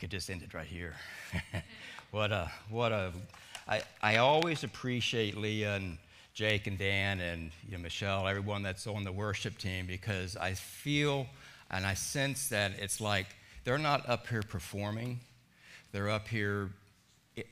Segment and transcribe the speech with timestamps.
[0.00, 0.94] could just end it right here.
[2.10, 3.12] what a, what a,
[3.68, 5.98] I, I always appreciate Leah and
[6.32, 10.54] Jake and Dan and you know, Michelle, everyone that's on the worship team, because I
[10.54, 11.26] feel
[11.70, 13.26] and I sense that it's like
[13.64, 15.20] they're not up here performing,
[15.92, 16.70] they're up here,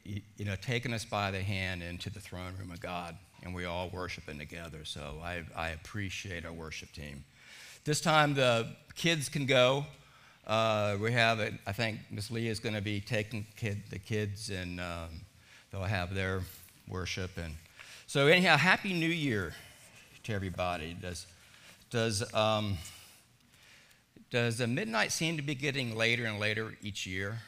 [0.05, 3.67] you know, taking us by the hand into the throne room of God, and we
[3.67, 4.85] all worshiping together.
[4.85, 7.25] So I, I appreciate our worship team.
[7.85, 9.85] This time the kids can go.
[10.49, 13.99] Uh, we have, it, I think Miss Lee is going to be taking kid, the
[13.99, 15.11] kids, and um,
[15.71, 16.41] they'll have their
[16.89, 17.33] worship.
[17.37, 17.55] And
[18.07, 19.53] so, anyhow, Happy New Year
[20.25, 20.97] to everybody.
[20.99, 21.27] Does
[21.91, 22.79] does um,
[24.31, 27.41] does the midnight seem to be getting later and later each year?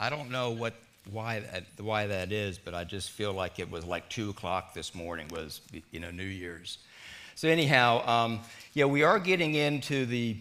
[0.00, 0.72] I don't know what
[1.10, 4.72] why that why that is, but I just feel like it was like two o'clock
[4.72, 6.78] this morning was you know New Year's.
[7.34, 8.40] So anyhow, um,
[8.72, 10.38] yeah, we are getting into the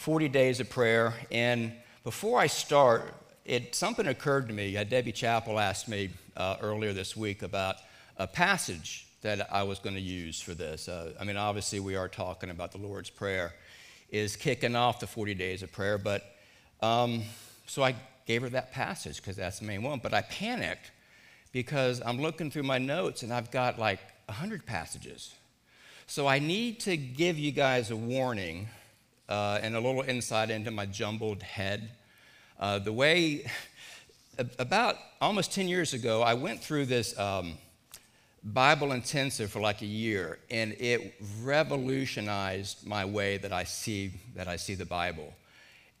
[0.00, 1.12] 40 days of prayer.
[1.30, 3.12] And before I start,
[3.44, 4.74] it, something occurred to me.
[4.74, 6.08] Uh, Debbie Chappell asked me
[6.38, 7.76] uh, earlier this week about
[8.16, 10.88] a passage that I was going to use for this.
[10.88, 13.52] Uh, I mean, obviously, we are talking about the Lord's Prayer,
[14.08, 15.98] is kicking off the 40 days of prayer.
[15.98, 16.24] But
[16.80, 17.22] um,
[17.66, 17.94] so I
[18.24, 20.00] gave her that passage because that's the main one.
[20.02, 20.92] But I panicked
[21.52, 25.34] because I'm looking through my notes and I've got like 100 passages.
[26.06, 28.68] So I need to give you guys a warning
[29.30, 31.90] uh, and a little insight into my jumbled head.
[32.58, 33.46] Uh, the way,
[34.58, 37.54] about almost 10 years ago, I went through this um,
[38.42, 44.48] Bible intensive for like a year, and it revolutionized my way that I see that
[44.48, 45.32] I see the Bible.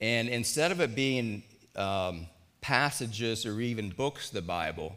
[0.00, 1.42] And instead of it being
[1.76, 2.26] um,
[2.60, 4.96] passages or even books, the Bible,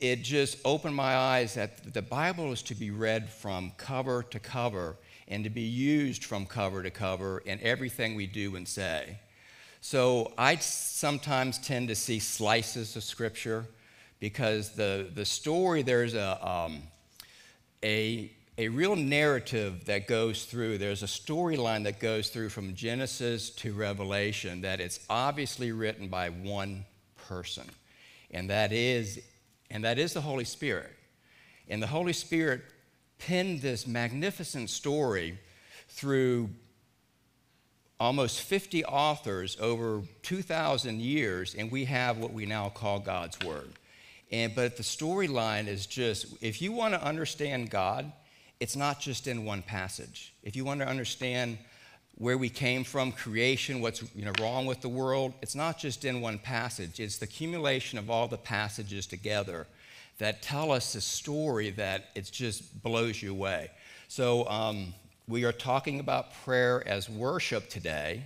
[0.00, 4.38] it just opened my eyes that the Bible is to be read from cover to
[4.38, 4.96] cover
[5.28, 9.18] and to be used from cover to cover in everything we do and say.
[9.80, 13.66] So I sometimes tend to see slices of Scripture
[14.18, 16.82] because the, the story, there's a, um,
[17.84, 20.78] a, a real narrative that goes through.
[20.78, 26.30] There's a storyline that goes through from Genesis to Revelation that it's obviously written by
[26.30, 26.84] one
[27.28, 27.66] person,
[28.32, 29.20] and that is,
[29.70, 30.90] and that is the Holy Spirit.
[31.68, 32.62] And the Holy Spirit
[33.18, 35.38] penned this magnificent story
[35.88, 36.50] through
[38.00, 43.72] almost 50 authors over 2,000 years, and we have what we now call God's Word.
[44.30, 48.12] And, but the storyline is just if you want to understand God,
[48.60, 50.34] it's not just in one passage.
[50.42, 51.58] If you want to understand
[52.16, 56.04] where we came from, creation, what's you know, wrong with the world, it's not just
[56.04, 56.98] in one passage.
[56.98, 59.66] It's the accumulation of all the passages together
[60.18, 63.70] that tell us a story that it just blows you away.
[64.08, 64.94] So, um,
[65.28, 68.24] we are talking about prayer as worship today,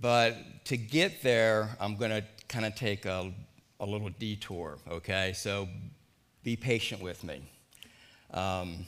[0.00, 0.36] but
[0.66, 3.32] to get there, I'm going to kind of take a,
[3.80, 5.32] a little detour, okay?
[5.34, 5.68] So,
[6.44, 7.42] be patient with me.
[8.32, 8.86] Um,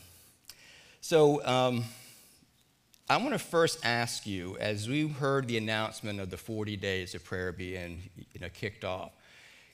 [1.01, 1.85] so, um,
[3.09, 7.17] I want to first ask you, as we heard the announcement of the 40 days
[7.17, 9.11] of prayer being you know, kicked off,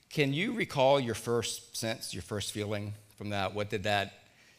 [0.09, 3.53] can you recall your first sense, your first feeling from that?
[3.53, 4.13] What did that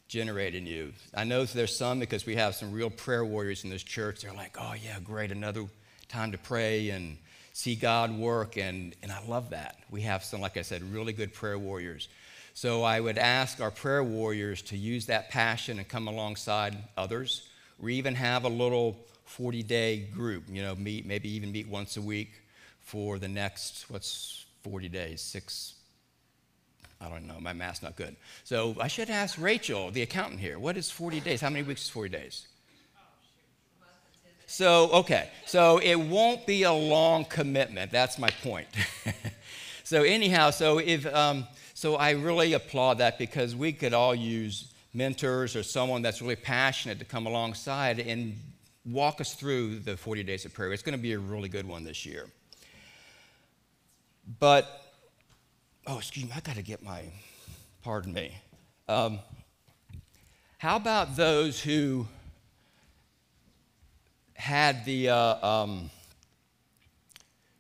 [0.09, 0.93] generate in you?
[1.15, 4.23] I know there's some because we have some real prayer warriors in this church.
[4.23, 5.65] They're like, oh, yeah, great, another
[6.09, 7.17] time to pray and
[7.53, 8.57] see God work.
[8.57, 9.77] And, and I love that.
[9.91, 12.09] We have some, like I said, really good prayer warriors.
[12.55, 17.49] So I would ask our prayer warriors to use that passion and come alongside others,
[17.81, 21.97] or even have a little 40 day group, you know, meet, maybe even meet once
[21.97, 22.31] a week
[22.81, 25.75] for the next, what's 40 days, six,
[27.01, 28.17] I don't know, my math's not good.
[28.45, 31.41] So I should ask Rachel, the accountant here, what is 40 days?
[31.41, 32.47] How many weeks is 40 days?
[34.47, 37.93] So, okay, so it won't be a long commitment.
[37.93, 38.67] That's my point.
[39.85, 44.73] so, anyhow, so if, um, so I really applaud that because we could all use
[44.95, 48.39] mentors or someone that's really passionate to come alongside and
[48.87, 50.73] walk us through the 40 days of prayer.
[50.73, 52.27] It's going to be a really good one this year.
[54.39, 54.93] But,
[55.87, 57.03] oh, excuse me, I got to get my,
[57.83, 58.37] pardon me.
[58.89, 59.21] Um,
[60.59, 62.07] how about those who
[64.35, 65.91] had the, uh, um,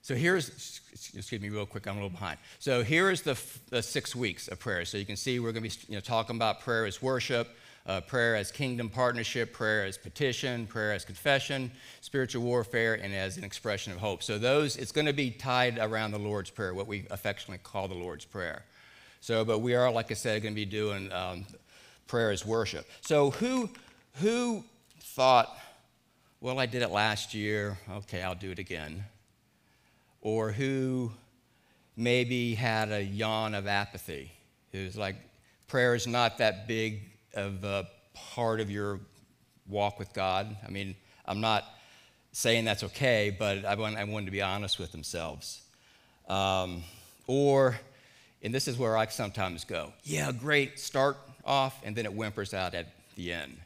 [0.02, 0.80] so here's,
[1.14, 2.38] excuse me real quick, I'm a little behind.
[2.58, 4.84] So here is the, the six weeks of prayer.
[4.84, 7.48] So you can see we're going to be you know, talking about prayer as worship,
[7.88, 11.70] uh, prayer as kingdom partnership, prayer as petition, prayer as confession,
[12.00, 14.22] spiritual warfare, and as an expression of hope.
[14.22, 17.88] So those, it's going to be tied around the Lord's Prayer, what we affectionately call
[17.88, 18.64] the Lord's Prayer.
[19.20, 21.46] So, but we are, like I said, going to be doing um,
[22.06, 22.86] prayer as worship.
[23.00, 23.68] So who,
[24.20, 24.62] who
[25.00, 25.58] thought,
[26.40, 29.04] well, I did it last year, okay, I'll do it again?
[30.20, 31.12] or who
[31.96, 34.32] maybe had a yawn of apathy.
[34.72, 35.16] It was like
[35.66, 37.02] prayer is not that big
[37.38, 37.88] of a
[38.34, 39.00] part of your
[39.66, 40.56] walk with God.
[40.66, 41.64] I mean, I'm not
[42.32, 45.62] saying that's okay, but I want, I want to be honest with themselves.
[46.28, 46.82] Um,
[47.26, 47.78] or,
[48.42, 52.52] and this is where I sometimes go, yeah, great, start off, and then it whimpers
[52.54, 52.86] out at
[53.16, 53.56] the end.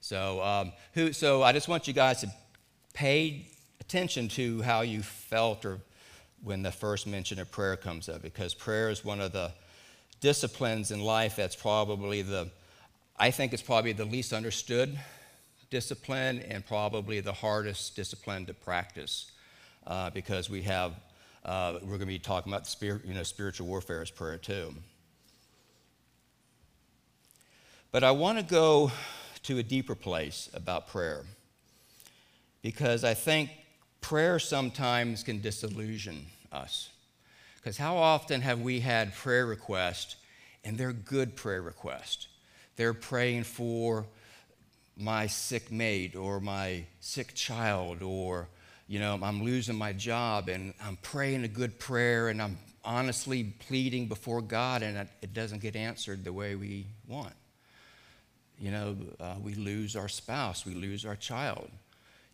[0.00, 2.32] So, um, who, so I just want you guys to
[2.94, 3.46] pay
[3.80, 5.80] attention to how you felt or
[6.42, 9.52] when the first mention of prayer comes up, because prayer is one of the
[10.20, 12.50] disciplines in life that's probably the,
[13.20, 14.96] I think it's probably the least understood
[15.70, 19.32] discipline and probably the hardest discipline to practice
[19.88, 20.92] uh, because we have,
[21.44, 24.72] uh, we're going to be talking about spirit, you know, spiritual warfare as prayer too.
[27.90, 28.92] But I want to go
[29.42, 31.24] to a deeper place about prayer
[32.62, 33.50] because I think
[34.00, 36.90] prayer sometimes can disillusion us.
[37.56, 40.14] Because how often have we had prayer requests
[40.64, 42.28] and they're good prayer requests?
[42.78, 44.06] They're praying for
[44.96, 48.48] my sick mate or my sick child or
[48.88, 53.44] you know i'm losing my job and i'm praying a good prayer and i'm honestly
[53.44, 57.34] pleading before god and it doesn't get answered the way we want.
[58.58, 61.68] You know uh, we lose our spouse we lose our child.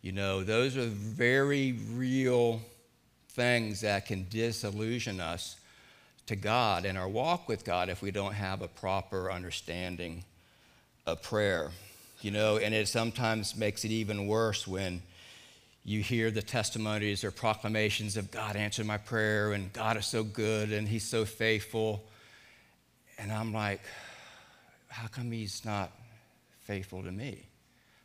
[0.01, 2.61] You know those are very real
[3.29, 5.57] things that can disillusion us
[6.27, 10.23] to god and our walk with god if we don't have a proper understanding
[11.05, 11.71] of prayer
[12.25, 15.03] you know, and it sometimes makes it even worse when
[15.83, 20.23] you hear the testimonies or proclamations of God answered my prayer and God is so
[20.23, 22.03] good and He's so faithful.
[23.19, 23.81] And I'm like,
[24.87, 25.91] how come He's not
[26.61, 27.43] faithful to me?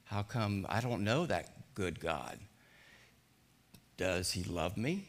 [0.04, 2.38] How come I don't know that good God?
[3.96, 5.08] Does He love me?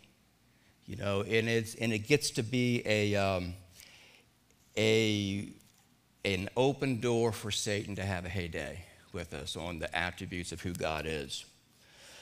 [0.86, 3.56] You know, and, it's, and it gets to be a, um,
[4.78, 5.50] a,
[6.24, 10.62] an open door for Satan to have a heyday with us on the attributes of
[10.62, 11.46] who God is.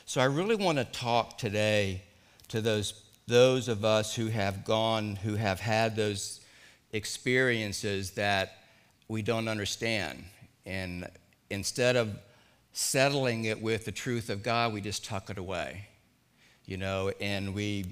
[0.06, 2.02] So I really want to talk today
[2.48, 6.40] to those, those of us who have gone, who have had those
[6.94, 8.64] experiences that
[9.08, 10.24] we don't understand.
[10.66, 11.08] And
[11.50, 12.18] instead of
[12.74, 15.88] settling it with the truth of God, we just tuck it away.
[16.66, 17.86] You know, and we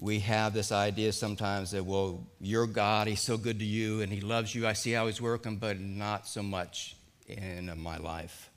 [0.00, 4.12] we have this idea sometimes that, well, your God, He's so good to you and
[4.12, 4.66] He loves you.
[4.66, 6.96] I see how He's working, but not so much
[7.26, 8.48] in my life.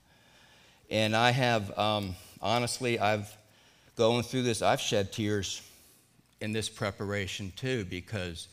[0.90, 3.36] And I have, um, honestly, I've
[3.96, 5.62] going through this, I've shed tears
[6.40, 8.48] in this preparation too, because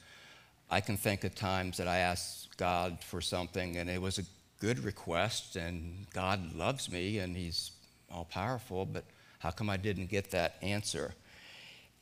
[0.71, 4.25] I can think of times that I asked God for something and it was a
[4.61, 7.73] good request and God loves me and He's
[8.11, 9.05] all powerful, but
[9.39, 11.15] how come I didn't get that answer?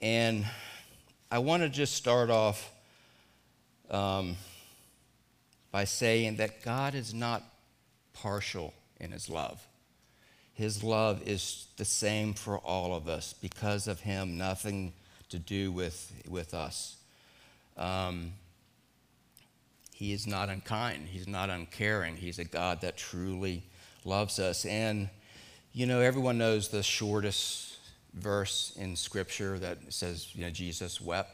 [0.01, 0.47] And
[1.31, 2.73] I want to just start off
[3.91, 4.37] um,
[5.73, 7.43] by saying that God is not
[8.13, 9.61] partial in his love.
[10.55, 13.35] His love is the same for all of us.
[13.35, 14.93] Because of him, nothing
[15.29, 16.97] to do with, with us.
[17.77, 18.33] Um,
[19.93, 21.09] he is not unkind.
[21.09, 22.17] He's not uncaring.
[22.17, 23.65] He's a God that truly
[24.05, 24.65] loves us.
[24.65, 25.11] And,
[25.73, 27.76] you know, everyone knows the shortest
[28.17, 31.31] verse in Scripture that says, you know, Jesus wept.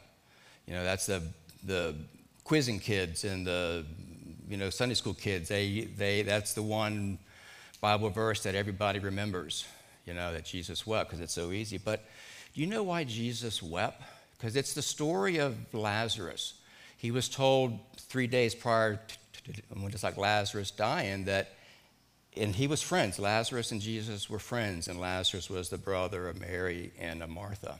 [0.67, 1.23] You know, that's the,
[1.65, 1.95] the
[2.43, 3.85] quizzing kids and the
[4.49, 7.17] you know, Sunday school kids, they, they, that's the one
[7.81, 9.65] Bible verse that everybody remembers,
[10.05, 11.77] you know, that Jesus wept because it's so easy.
[11.77, 12.05] But
[12.53, 14.01] do you know why Jesus wept?
[14.37, 16.53] Because it's the story of Lazarus.
[16.97, 18.99] He was told three days prior
[19.45, 21.53] to, to, when it's like Lazarus dying that,
[22.35, 23.19] and he was friends.
[23.19, 27.79] Lazarus and Jesus were friends, and Lazarus was the brother of Mary and of Martha.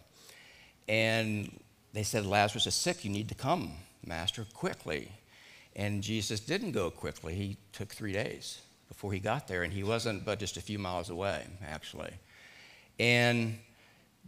[0.87, 1.59] And
[1.93, 3.05] they said, Lazarus is sick.
[3.05, 3.71] You need to come,
[4.05, 5.11] Master, quickly.
[5.75, 7.35] And Jesus didn't go quickly.
[7.35, 10.77] He took three days before he got there, and he wasn't but just a few
[10.77, 12.13] miles away, actually.
[12.99, 13.57] And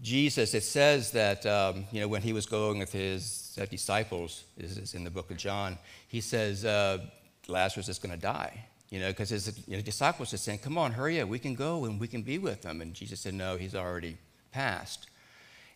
[0.01, 4.93] Jesus, it says that, um, you know, when he was going with his disciples, is
[4.93, 5.77] in the book of John,
[6.07, 6.99] he says, uh,
[7.47, 8.65] Lazarus is going to die,
[8.95, 11.53] you know, because his you know, disciples are saying, come on, hurry up, we can
[11.53, 12.79] go and we can be with him.
[12.79, 14.15] And Jesus said, no, he's already
[14.53, 15.07] passed.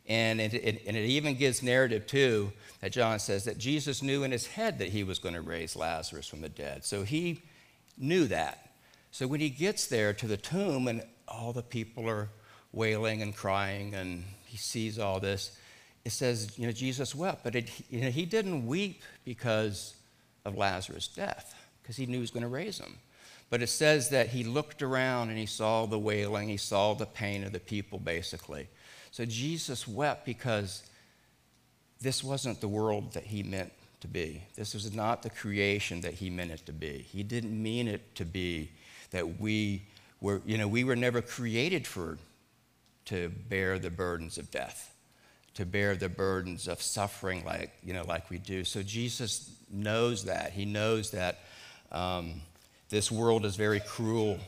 [0.07, 4.23] And it, it, and it even gives narrative, too, that John says that Jesus knew
[4.23, 6.85] in his head that he was going to raise Lazarus from the dead.
[6.85, 7.41] So he
[7.97, 8.69] knew that.
[9.11, 12.29] So when he gets there to the tomb and all the people are
[12.71, 15.57] wailing and crying and he sees all this,
[16.05, 17.43] it says, you know, Jesus wept.
[17.43, 19.95] But it, you know, he didn't weep because
[20.45, 22.97] of Lazarus' death, because he knew he was going to raise him.
[23.49, 27.05] But it says that he looked around and he saw the wailing, he saw the
[27.05, 28.67] pain of the people, basically.
[29.11, 30.83] So Jesus wept because
[31.99, 34.43] this wasn't the world that he meant to be.
[34.55, 37.05] This was not the creation that he meant it to be.
[37.11, 38.71] He didn't mean it to be
[39.11, 39.83] that we
[40.21, 42.17] were, you know, we were never created for
[43.05, 44.95] to bear the burdens of death,
[45.55, 48.63] to bear the burdens of suffering like, you know, like we do.
[48.63, 50.51] So Jesus knows that.
[50.51, 51.39] He knows that
[51.91, 52.41] um,
[52.89, 54.39] this world is very cruel.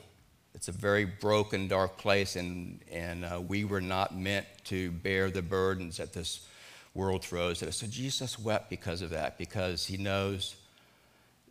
[0.53, 5.31] It's a very broken, dark place, and, and uh, we were not meant to bear
[5.31, 6.47] the burdens that this
[6.93, 7.77] world throws at us.
[7.77, 10.55] So Jesus wept because of that, because he knows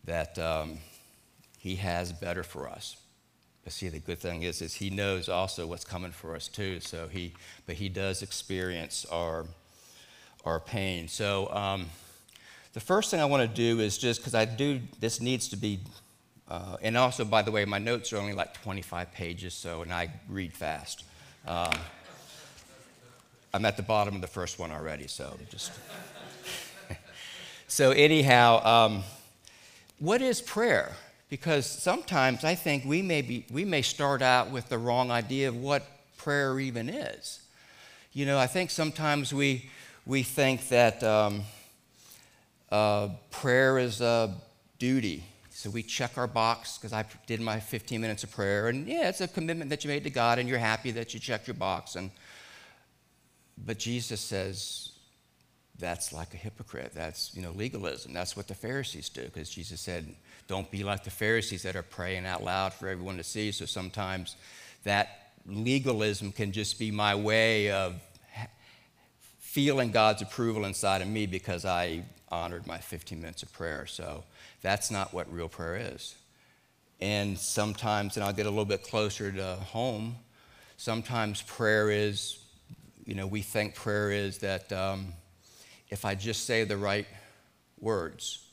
[0.05, 0.79] that um,
[1.59, 2.97] he has better for us.
[3.65, 6.81] But see, the good thing is, is he knows also what's coming for us too.
[6.81, 7.35] So he,
[7.67, 9.47] but he does experience our,
[10.45, 11.09] our pain.
[11.09, 11.87] So um,
[12.73, 15.57] the first thing I want to do is just because I do, this needs to
[15.57, 15.81] be,
[16.51, 19.93] uh, and also by the way, my notes are only like 25 pages, so and
[19.93, 21.05] I read fast.
[21.47, 21.73] Um,
[23.55, 25.73] I'm at the bottom of the first one already, so just.
[27.69, 29.03] so anyhow, um,
[29.99, 30.95] what is prayer?
[31.31, 35.49] because sometimes I think we may, be, we may start out with the wrong idea
[35.49, 35.87] of what
[36.19, 37.41] prayer even is.
[38.13, 39.71] You know, I think sometimes we,
[40.05, 41.43] we think that um,
[42.71, 44.35] uh, prayer is a
[44.81, 45.23] duty.
[45.61, 49.11] So we check our box because I did my 15 minutes of prayer, and yeah,
[49.11, 51.55] it's a commitment that you made to God, and you're happy that you checked your
[51.55, 51.97] box.
[51.97, 52.11] And
[53.59, 54.93] but Jesus says
[55.79, 56.93] that's like a hypocrite.
[56.95, 58.15] That's you know legalism.
[58.15, 60.15] That's what the Pharisees do because Jesus said
[60.49, 63.53] don't be like the Pharisees that are praying out loud for everyone to see.
[63.53, 64.37] So sometimes
[64.85, 68.01] that legalism can just be my way of
[69.51, 73.85] feeling God's approval inside of me because I honored my 15 minutes of prayer.
[73.85, 74.23] So
[74.63, 76.15] that's not what real prayer is.
[77.01, 80.15] And sometimes, and I'll get a little bit closer to home,
[80.77, 82.39] sometimes prayer is,
[83.05, 85.09] you know, we think prayer is that um,
[85.89, 87.09] if I just say the right
[87.81, 88.47] words,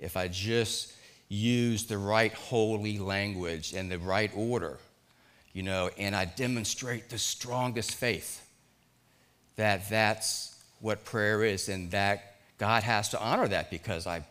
[0.00, 0.94] if I just
[1.28, 4.78] use the right holy language and the right order,
[5.52, 8.49] you know, and I demonstrate the strongest faith
[9.60, 14.24] that that's what prayer is and that God has to honor that because I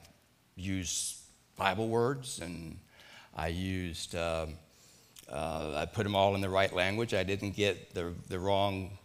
[0.55, 1.21] use
[1.55, 2.79] Bible words and
[3.35, 4.47] I used, uh,
[5.31, 7.13] uh, I put them all in the right language.
[7.13, 8.97] I didn't get the, the wrong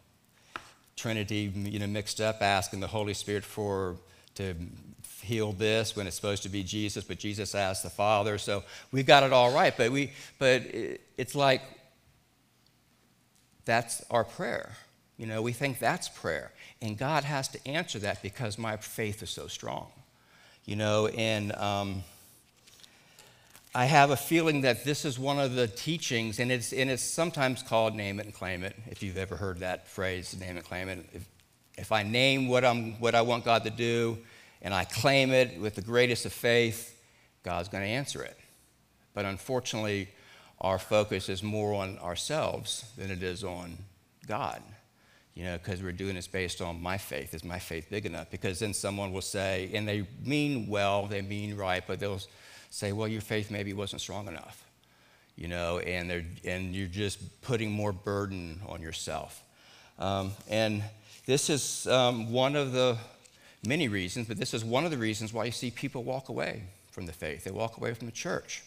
[0.97, 3.97] Trinity, you know, mixed up, asking the Holy Spirit for
[4.37, 4.55] to
[5.21, 8.39] heal this when it's supposed to be Jesus, but Jesus asked the Father.
[8.39, 9.77] So we've got it all right.
[9.77, 10.63] But, we, but
[11.19, 11.61] it's like
[13.67, 14.73] that's our prayer.
[15.17, 16.51] You know, we think that's prayer.
[16.83, 19.87] And God has to answer that because my faith is so strong.
[20.65, 22.03] You know, and um,
[23.75, 27.03] I have a feeling that this is one of the teachings, and it's, and it's
[27.03, 30.59] sometimes called name it and claim it, if you've ever heard that phrase, name it,
[30.59, 31.05] and claim it.
[31.13, 31.29] If,
[31.77, 34.19] if I name what, I'm, what I want God to do,
[34.63, 36.99] and I claim it with the greatest of faith,
[37.43, 38.39] God's going to answer it.
[39.13, 40.09] But unfortunately,
[40.61, 43.77] our focus is more on ourselves than it is on
[44.27, 44.63] God.
[45.35, 47.35] You know, because we're doing this based on my faith.
[47.35, 48.31] Is my faith big enough?
[48.31, 52.21] Because then someone will say, and they mean well, they mean right, but they'll
[52.71, 54.65] say, well, your faith maybe wasn't strong enough.
[55.37, 59.43] You know, and, they're, and you're just putting more burden on yourself.
[59.99, 60.85] Um, and
[61.27, 62.97] this is um, one of the
[63.67, 66.65] many reasons, but this is one of the reasons why you see people walk away
[66.91, 67.45] from the faith.
[67.45, 68.63] They walk away from the church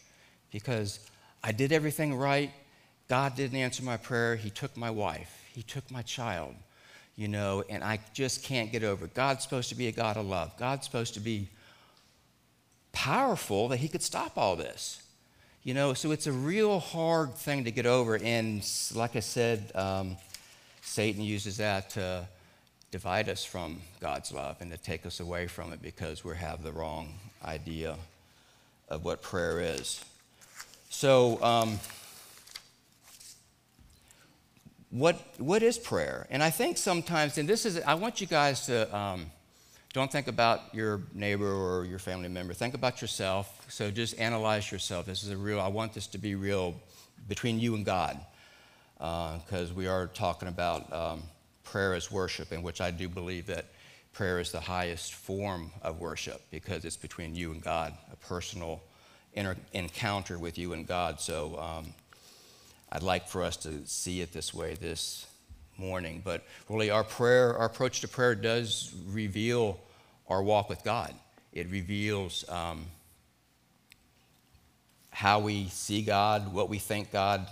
[0.52, 1.00] because
[1.44, 2.52] I did everything right.
[3.08, 4.36] God didn't answer my prayer.
[4.36, 6.54] He took my wife, He took my child,
[7.16, 9.16] you know, and I just can't get over it.
[9.16, 10.56] God's supposed to be a God of love.
[10.60, 11.48] God's supposed to be
[12.92, 15.02] powerful that He could stop all this.
[15.64, 18.20] You know, so it's a real hard thing to get over.
[18.20, 20.18] And like I said, um,
[20.84, 22.28] Satan uses that to
[22.92, 26.62] divide us from God's love and to take us away from it because we have
[26.62, 27.96] the wrong idea
[28.90, 30.06] of what prayer is.
[30.92, 31.80] So, um,
[34.90, 36.28] what, what is prayer?
[36.30, 39.28] And I think sometimes, and this is, I want you guys to um,
[39.94, 42.54] don't think about your neighbor or your family member.
[42.54, 43.66] Think about yourself.
[43.70, 45.06] So just analyze yourself.
[45.06, 46.76] This is a real, I want this to be real
[47.28, 48.20] between you and God
[48.98, 51.24] because uh, we are talking about um,
[51.64, 53.66] prayer as worship, in which I do believe that
[54.14, 58.82] prayer is the highest form of worship because it's between you and God, a personal
[59.34, 61.20] inter- encounter with you and God.
[61.20, 61.94] So um,
[62.92, 65.28] I'd like for us to see it this way this
[65.78, 66.22] morning.
[66.24, 69.80] But really, our prayer, our approach to prayer does reveal
[70.30, 71.14] our walk with God.
[71.54, 72.86] It reveals um,
[75.12, 77.48] how we see God, what we think God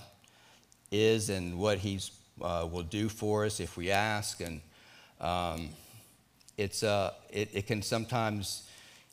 [0.91, 1.99] is, and what He
[2.41, 4.39] uh, will do for us if we ask.
[4.41, 4.61] And
[5.19, 5.69] um,
[6.57, 8.69] it's, uh, it, it can sometimes,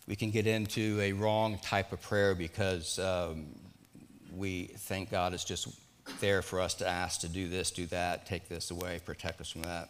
[0.06, 3.46] we can get into a wrong type of prayer because um,
[4.32, 5.68] we think God is just
[6.20, 9.50] there for us to ask to do this, do that, take this away, protect us
[9.50, 9.88] from that.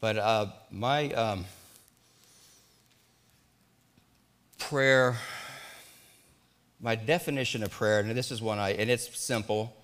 [0.00, 1.44] But uh, my um,
[4.58, 5.16] prayer,
[6.80, 9.76] my definition of prayer, and this is one I, and it's simple,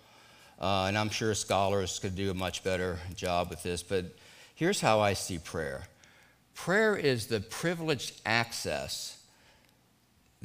[0.60, 4.16] uh, and I'm sure scholars could do a much better job with this, but
[4.54, 5.86] here's how I see prayer
[6.54, 9.23] prayer is the privileged access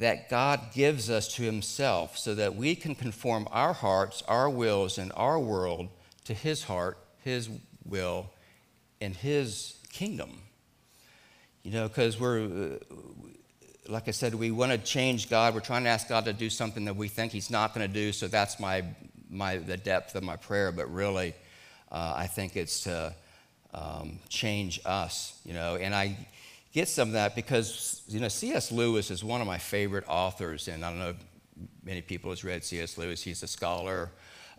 [0.00, 4.96] that God gives us to Himself so that we can conform our hearts, our wills,
[4.96, 5.88] and our world
[6.24, 7.50] to His heart, His
[7.84, 8.30] will,
[9.02, 10.40] and His kingdom.
[11.62, 12.94] You know, because we're, uh,
[13.88, 15.52] like I said, we want to change God.
[15.52, 17.92] We're trying to ask God to do something that we think He's not going to
[17.92, 18.10] do.
[18.12, 18.82] So that's my,
[19.28, 20.72] my, the depth of my prayer.
[20.72, 21.34] But really,
[21.92, 23.14] uh, I think it's to
[23.74, 25.76] um, change us, you know.
[25.76, 26.16] And I
[26.72, 28.70] get some of that because, you know, C.S.
[28.70, 30.68] Lewis is one of my favorite authors.
[30.68, 31.14] And I don't know
[31.84, 32.96] many people has read C.S.
[32.98, 33.22] Lewis.
[33.22, 34.10] He's a scholar,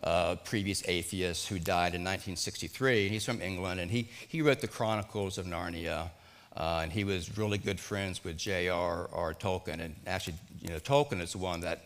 [0.02, 3.08] uh, previous atheist who died in 1963.
[3.08, 6.10] He's from England, and he, he wrote the Chronicles of Narnia.
[6.54, 9.34] Uh, and he was really good friends with J.R.R.
[9.34, 9.80] Tolkien.
[9.80, 11.80] And actually, you know, Tolkien is the one that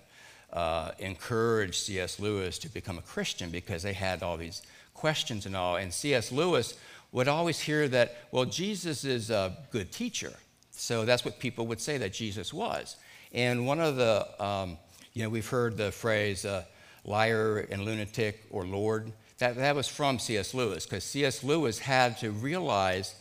[0.53, 2.19] uh, encouraged C.S.
[2.19, 4.63] Lewis to become a Christian because they had all these
[4.95, 5.77] questions and all.
[5.77, 6.33] And C.S.
[6.33, 6.75] Lewis
[7.13, 10.33] would always hear that, well, Jesus is a good teacher.
[10.71, 12.97] So that's what people would say that Jesus was.
[13.33, 14.79] And one of the, um,
[15.15, 16.65] you know, we've heard the phrase uh,
[17.05, 19.13] liar and lunatic or Lord.
[19.39, 20.55] That, that was from C.S.
[20.55, 21.43] Lewis, because C.S.
[21.43, 23.15] Lewis had to realize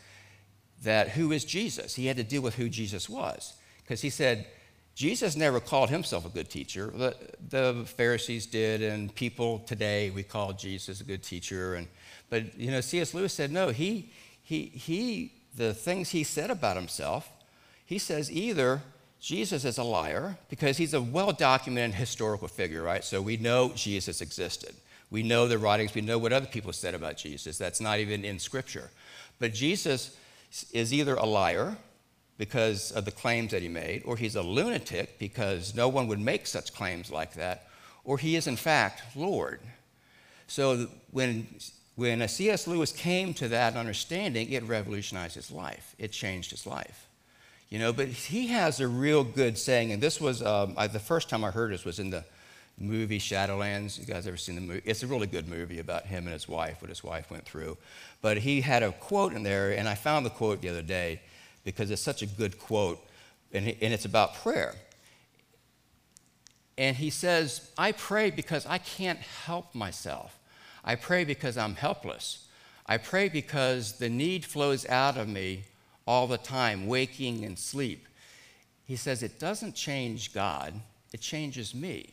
[0.84, 1.96] that who is Jesus?
[1.96, 3.54] He had to deal with who Jesus was.
[3.84, 4.48] Because he said,
[4.96, 6.92] Jesus never called himself a good teacher.
[6.96, 7.16] The,
[7.50, 11.76] the, Pharisees did, and people today, we call Jesus a good teacher.
[11.76, 11.88] And,
[12.30, 13.14] but, you know, C.S.
[13.14, 14.10] Lewis said, no, he,
[14.42, 17.30] he, he, the things he said about himself,
[17.86, 18.82] he says either
[19.20, 23.04] Jesus is a liar because he's a well documented historical figure, right?
[23.04, 24.76] So we know Jesus existed.
[25.12, 27.58] We know the writings, we know what other people said about Jesus.
[27.58, 28.90] That's not even in Scripture.
[29.40, 30.18] But Jesus
[30.72, 31.76] is either a liar
[32.38, 36.20] because of the claims that he made, or he's a lunatic because no one would
[36.20, 37.68] make such claims like that,
[38.04, 39.60] or he is in fact Lord.
[40.48, 41.48] So when,
[41.96, 42.68] when C.S.
[42.68, 47.08] Lewis came to that understanding, it revolutionized his life, it changed his life.
[47.70, 51.00] You know, but he has a real good saying, and this was um, I, the
[51.00, 52.24] first time I heard this was in the
[52.78, 53.98] movie Shadowlands.
[53.98, 54.82] You guys ever seen the movie?
[54.86, 57.78] It's a really good movie about him and his wife, what his wife went through.
[58.22, 61.22] But he had a quote in there, and I found the quote the other day
[61.66, 63.06] because it's such a good quote,
[63.52, 64.76] and, and it's about prayer.
[66.78, 70.38] And he says, I pray because I can't help myself.
[70.84, 72.46] I pray because I'm helpless.
[72.86, 75.64] I pray because the need flows out of me
[76.06, 78.08] all the time, waking and sleep.
[78.86, 80.74] He says, it doesn't change God,
[81.12, 82.10] it changes me.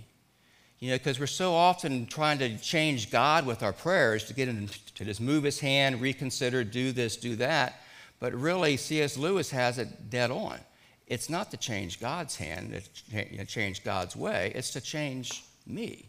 [0.78, 4.48] You know, because we're so often trying to change God with our prayers to get
[4.48, 7.80] him to just move his hand, reconsider, do this, do that.
[8.22, 9.16] But really, C.S.
[9.16, 10.60] Lewis has it dead on.
[11.08, 12.80] It's not to change God's hand,
[13.10, 16.06] to change God's way, it's to change me,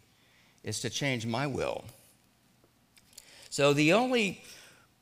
[0.64, 1.84] it's to change my will.
[3.50, 4.44] So the only,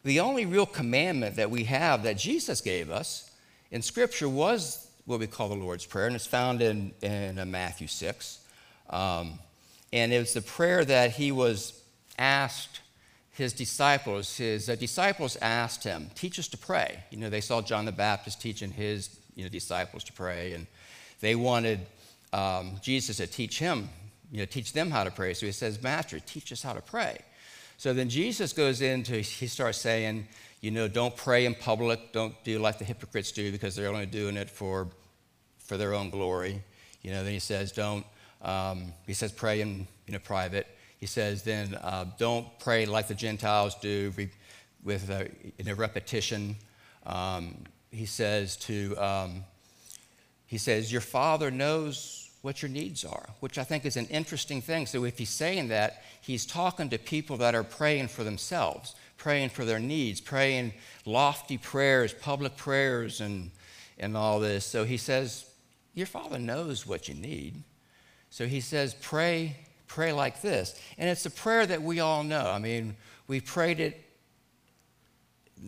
[0.06, 3.30] the only real commandment that we have that Jesus gave us
[3.72, 7.44] in Scripture was what we call the Lord's Prayer, and it's found in, in uh,
[7.46, 8.40] Matthew 6.
[8.90, 9.38] Um,
[9.92, 11.78] and it was the prayer that he was
[12.18, 12.80] asked
[13.42, 17.04] his disciples, his uh, disciples asked him, teach us to pray.
[17.10, 20.68] You know, they saw John the Baptist teaching his you know, disciples to pray, and
[21.22, 21.80] they wanted
[22.34, 23.90] um, Jesus to teach him,
[24.32, 25.34] you know, teach them how to pray.
[25.34, 27.18] So he says, Master, teach us how to pray.
[27.78, 30.28] So then Jesus goes into, he starts saying,
[30.62, 34.06] you know, don't pray in public, don't do like the hypocrites do because they're only
[34.06, 34.88] doing it for,
[35.58, 36.62] for their own glory.
[37.02, 38.06] You know, then he says, don't,
[38.44, 40.68] um, he says, pray in, in a private
[41.02, 44.14] he says, then uh, don't pray like the Gentiles do
[44.84, 46.56] with a, in a repetition.
[47.08, 47.56] Um,
[47.90, 49.44] he says to, um,
[50.46, 54.62] he says, your father knows what your needs are, which I think is an interesting
[54.62, 54.86] thing.
[54.86, 59.50] So if he's saying that, he's talking to people that are praying for themselves, praying
[59.50, 60.72] for their needs, praying
[61.06, 63.50] lofty prayers, public prayers, and,
[63.98, 64.66] and all this.
[64.66, 65.46] So he says,
[65.96, 67.64] Your father knows what you need.
[68.30, 69.56] So he says, Pray
[69.92, 70.80] pray like this.
[70.98, 72.50] And it's a prayer that we all know.
[72.50, 72.96] I mean,
[73.28, 74.00] we prayed it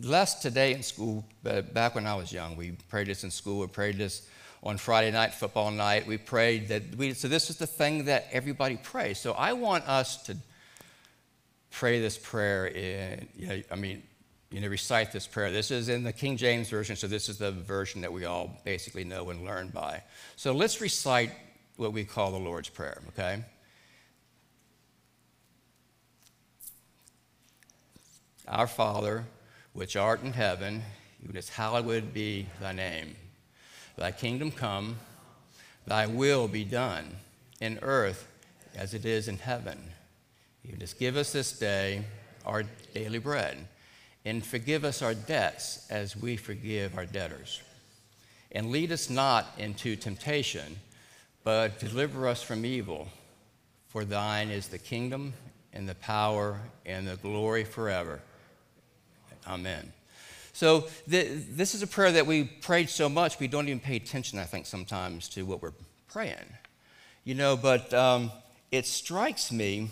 [0.01, 3.59] less today in school, but back when I was young, we prayed this in school.
[3.59, 4.27] We prayed this
[4.63, 6.07] on Friday night, football night.
[6.07, 9.19] We prayed that we, so this is the thing that everybody prays.
[9.19, 10.37] So I want us to
[11.69, 14.03] pray this prayer in, you know, I mean,
[14.51, 15.51] you know, recite this prayer.
[15.51, 18.61] This is in the King James Version, so this is the version that we all
[18.63, 20.01] basically know and learn by.
[20.37, 21.31] So let's recite
[21.75, 23.43] what we call the Lord's Prayer, okay?
[28.47, 29.25] Our Father,
[29.73, 30.83] which art in heaven,
[31.23, 33.15] even as hallowed be thy name.
[33.97, 34.97] Thy kingdom come,
[35.87, 37.15] thy will be done,
[37.61, 38.27] in earth
[38.75, 39.79] as it is in heaven.
[40.63, 42.03] You just give us this day
[42.45, 43.67] our daily bread,
[44.25, 47.61] and forgive us our debts as we forgive our debtors.
[48.51, 50.79] And lead us not into temptation,
[51.43, 53.07] but deliver us from evil.
[53.87, 55.33] For thine is the kingdom,
[55.71, 58.21] and the power, and the glory forever.
[59.47, 59.91] Amen.
[60.53, 63.95] So, th- this is a prayer that we prayed so much, we don't even pay
[63.95, 65.73] attention, I think, sometimes to what we're
[66.07, 66.35] praying.
[67.23, 68.31] You know, but um,
[68.71, 69.89] it strikes me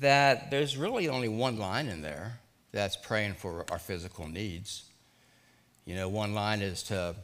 [0.00, 2.40] that there's really only one line in there
[2.72, 4.84] that's praying for our physical needs.
[5.84, 7.14] You know, one line is to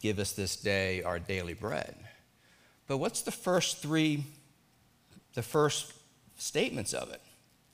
[0.00, 1.94] give us this day our daily bread.
[2.88, 4.24] But what's the first three,
[5.34, 5.92] the first
[6.36, 7.20] statements of it?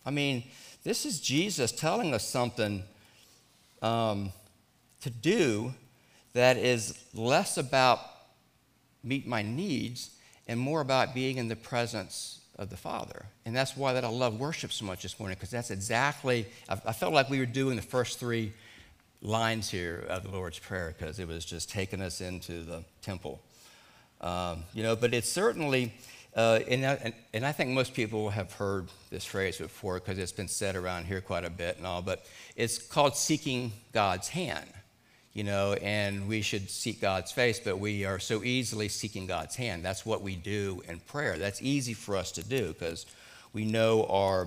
[0.04, 0.44] I mean,
[0.84, 2.82] this is Jesus telling us something
[3.82, 4.32] um,
[5.02, 5.74] to do
[6.32, 8.00] that is less about
[9.02, 10.10] meet my needs
[10.46, 13.26] and more about being in the presence of the Father.
[13.46, 16.74] And that's why that I love worship so much this morning, because that's exactly, I,
[16.86, 18.52] I, felt like we were doing the first three
[19.22, 23.40] lines here of the Lord's Prayer, because it was just taking us into the temple.
[24.20, 25.94] Um, you know, but it's certainly,
[26.38, 30.30] uh, and, and, and, I think most people have heard this phrase before because it's
[30.30, 32.24] been said around here quite a bit and all, but
[32.54, 34.68] it's called seeking God's hand,
[35.32, 39.56] you know, and we should seek God's face, but we are so easily seeking God's
[39.56, 39.84] hand.
[39.84, 41.38] That's what we do in prayer.
[41.38, 43.06] That's easy for us to do because
[43.52, 44.46] we know our,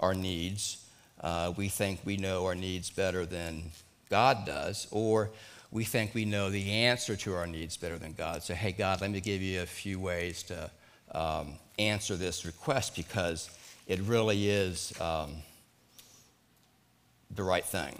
[0.00, 0.84] our needs.
[1.20, 3.70] Uh, we think we know our needs better than
[4.08, 5.30] God does, or
[5.70, 8.42] we think we know the answer to our needs better than God.
[8.42, 10.72] So, hey, God, let me give you a few ways to
[11.14, 13.50] um, answer this request because
[13.86, 15.36] it really is um,
[17.30, 17.98] the right thing.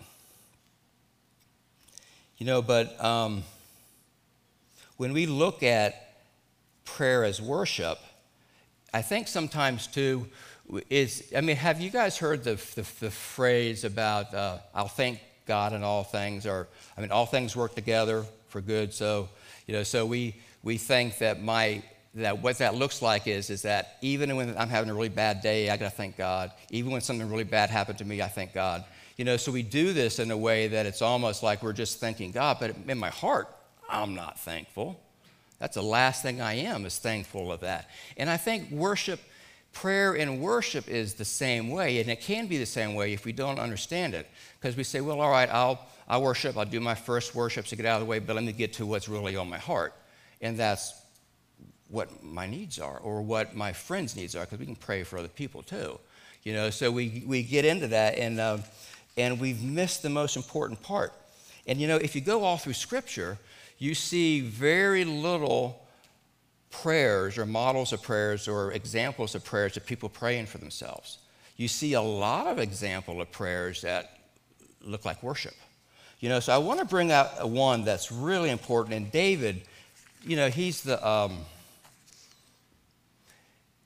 [2.38, 3.42] You know, but um,
[4.96, 6.14] when we look at
[6.84, 7.98] prayer as worship,
[8.92, 10.26] I think sometimes too
[10.88, 15.20] is, I mean, have you guys heard the, the, the phrase about, uh, I'll thank
[15.46, 18.94] God in all things, or, I mean, all things work together for good.
[18.94, 19.28] So,
[19.66, 21.82] you know, so we, we think that my
[22.14, 25.40] that what that looks like is, is that even when I'm having a really bad
[25.40, 26.50] day, I gotta thank God.
[26.70, 28.84] Even when something really bad happened to me, I thank God.
[29.16, 32.00] You know, so we do this in a way that it's almost like we're just
[32.00, 33.48] thanking God, but in my heart,
[33.88, 35.00] I'm not thankful.
[35.58, 37.90] That's the last thing I am is thankful of that.
[38.16, 39.20] And I think worship,
[39.72, 43.24] prayer and worship is the same way, and it can be the same way if
[43.24, 44.26] we don't understand it.
[44.58, 47.76] Because we say, well, all right, I'll, I'll worship, I'll do my first worship to
[47.76, 49.92] get out of the way, but let me get to what's really on my heart.
[50.40, 50.94] And that's
[51.90, 55.18] what my needs are or what my friends' needs are, because we can pray for
[55.18, 55.98] other people too.
[56.44, 58.58] You know, so we, we get into that and, uh,
[59.16, 61.12] and we've missed the most important part.
[61.66, 63.38] And you know, if you go all through Scripture,
[63.78, 65.86] you see very little
[66.70, 71.18] prayers or models of prayers or examples of prayers of people praying for themselves.
[71.56, 74.18] You see a lot of example of prayers that
[74.82, 75.54] look like worship.
[76.20, 78.94] You know, so I want to bring out one that's really important.
[78.94, 79.62] And David,
[80.22, 81.38] you know, he's the um,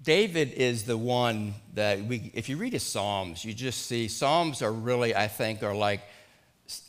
[0.04, 4.60] David is the one that we, if you read his Psalms, you just see Psalms
[4.60, 6.02] are really, I think, are like,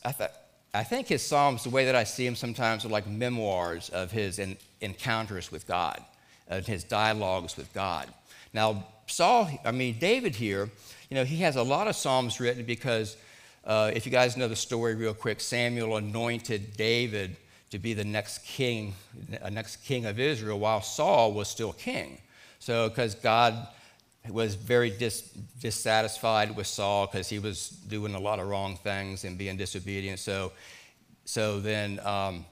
[0.04, 0.30] I, th-
[0.74, 4.10] I think his Psalms, the way that I see them sometimes, are like memoirs of
[4.12, 6.04] his in, encounters with God,
[6.48, 8.06] of his dialogues with God.
[8.52, 10.68] Now, Saul, I mean, David here,
[11.08, 13.16] you know, he has a lot of Psalms written because
[13.64, 17.36] uh, if you guys know the story real quick, Samuel anointed David
[17.70, 18.94] to be the next king,
[19.40, 22.18] a next king of Israel while Saul was still king.
[22.58, 23.68] So, because God
[24.28, 29.24] was very dis- dissatisfied with Saul because he was doing a lot of wrong things
[29.24, 30.18] and being disobedient.
[30.18, 30.52] So,
[31.24, 32.44] so then um,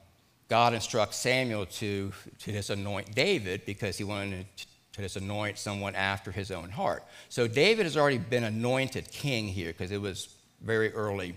[0.48, 4.46] God instructs Samuel to, to just anoint David because he wanted
[4.92, 7.04] to just anoint someone after his own heart.
[7.28, 10.28] So David has already been anointed king here because it was
[10.60, 11.34] very early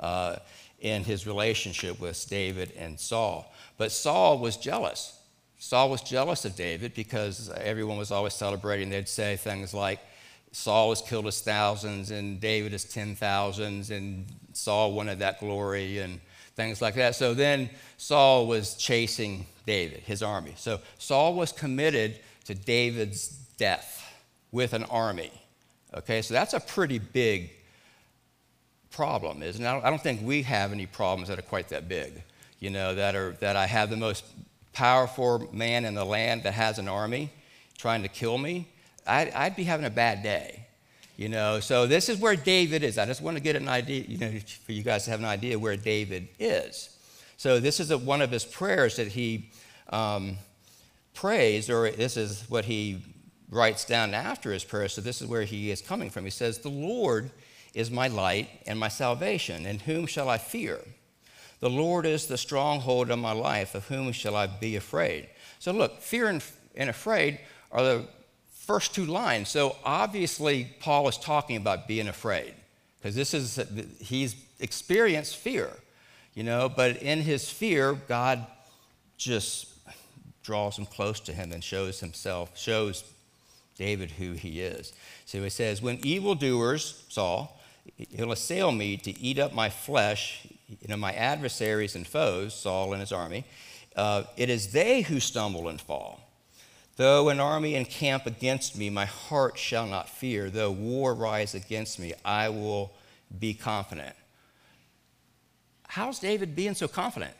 [0.00, 0.36] uh,
[0.80, 3.52] in his relationship with David and Saul.
[3.76, 5.18] But Saul was jealous
[5.64, 8.90] Saul was jealous of David because everyone was always celebrating.
[8.90, 9.98] They'd say things like,
[10.52, 16.00] Saul has killed his thousands and David has ten thousands, and Saul wanted that glory
[16.00, 16.20] and
[16.54, 17.16] things like that.
[17.16, 20.52] So then Saul was chasing David, his army.
[20.58, 24.06] So Saul was committed to David's death
[24.52, 25.32] with an army.
[25.94, 27.50] Okay, so that's a pretty big
[28.90, 29.66] problem, isn't it?
[29.66, 32.22] I don't think we have any problems that are quite that big,
[32.60, 34.24] you know, that, are, that I have the most
[34.74, 37.30] powerful man in the land that has an army
[37.78, 38.68] trying to kill me.
[39.06, 40.66] I'd, I'd be having a bad day,
[41.16, 41.60] you know.
[41.60, 42.98] So this is where David is.
[42.98, 44.32] I just want to get an idea, you know,
[44.64, 46.90] for you guys to have an idea where David is.
[47.36, 49.50] So this is a, one of his prayers that he
[49.90, 50.36] um,
[51.14, 53.02] prays, or this is what he
[53.50, 54.88] writes down after his prayer.
[54.88, 56.24] So this is where he is coming from.
[56.24, 57.30] He says, The Lord
[57.74, 60.80] is my light and my salvation, and whom shall I fear?
[61.64, 65.30] The Lord is the stronghold of my life, of whom shall I be afraid?
[65.58, 66.44] So look, fear and,
[66.76, 67.40] and afraid
[67.72, 68.04] are the
[68.52, 69.48] first two lines.
[69.48, 72.52] So obviously, Paul is talking about being afraid,
[72.98, 73.58] because this is,
[73.98, 75.70] he's experienced fear,
[76.34, 78.46] you know, but in his fear, God
[79.16, 79.68] just
[80.42, 83.04] draws him close to him and shows himself, shows
[83.78, 84.92] David who he is.
[85.24, 87.58] So he says, When evildoers, Saul,
[87.96, 90.46] he'll assail me to eat up my flesh,
[90.80, 93.44] you know, my adversaries and foes, Saul and his army,
[93.96, 96.20] uh, it is they who stumble and fall.
[96.96, 100.48] Though an army encamp against me, my heart shall not fear.
[100.50, 102.92] Though war rise against me, I will
[103.38, 104.14] be confident.
[105.88, 107.34] How's David being so confident?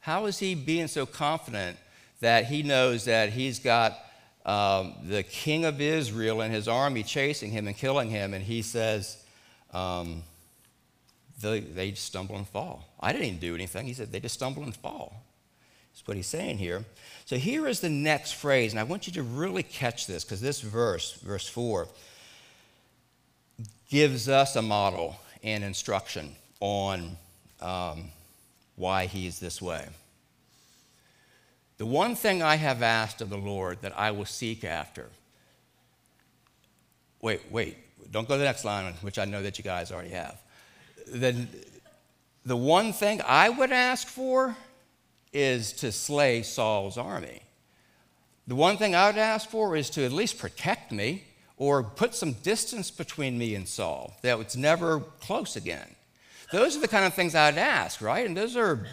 [0.00, 1.78] How is he being so confident
[2.20, 3.98] that he knows that he's got
[4.44, 8.62] um, the king of Israel and his army chasing him and killing him, and he
[8.62, 9.22] says,
[9.72, 10.22] um,
[11.50, 12.88] they, they stumble and fall.
[13.00, 13.86] I didn't even do anything.
[13.86, 15.22] He said, they just stumble and fall.
[15.92, 16.84] That's what he's saying here.
[17.24, 20.40] So here is the next phrase, and I want you to really catch this because
[20.40, 21.88] this verse, verse 4,
[23.88, 27.16] gives us a model and instruction on
[27.60, 28.10] um,
[28.76, 29.86] why he's this way.
[31.78, 35.08] The one thing I have asked of the Lord that I will seek after.
[37.20, 37.76] Wait, wait,
[38.10, 40.40] don't go to the next line, which I know that you guys already have.
[41.06, 41.48] Then
[42.44, 44.56] the one thing I would ask for
[45.32, 47.42] is to slay Saul's army.
[48.46, 51.24] The one thing I would ask for is to at least protect me
[51.56, 55.88] or put some distance between me and Saul, that it's never close again.
[56.52, 58.26] Those are the kind of things I'd ask, right?
[58.26, 58.86] And those are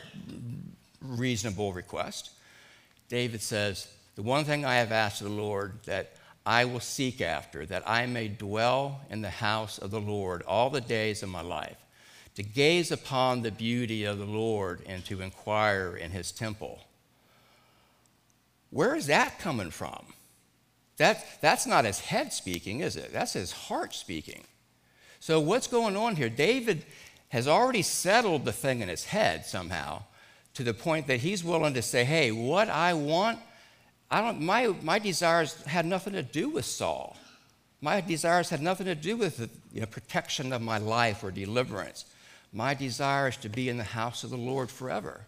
[1.02, 2.32] reasonable requests.
[3.10, 6.13] David says, The one thing I have asked of the Lord that
[6.45, 10.69] I will seek after, that I may dwell in the house of the Lord all
[10.69, 11.78] the days of my life,
[12.36, 16.80] to gaze upon the beauty of the Lord and to inquire in his temple.
[18.70, 20.06] Where is that coming from?
[20.98, 23.12] That, that's not his head speaking, is it?
[23.12, 24.44] That's his heart speaking.
[25.20, 26.30] So, what's going on here?
[26.30, 26.86] David
[27.30, 30.04] has already settled the thing in his head somehow
[30.54, 33.39] to the point that he's willing to say, hey, what I want,
[34.10, 37.15] I don't, my, my desires had nothing to do with Saul.
[37.80, 41.32] My desires had nothing to do with the you know, protection of my life or
[41.32, 42.06] deliverance.
[42.54, 45.26] My desire is to be in the house of the Lord forever,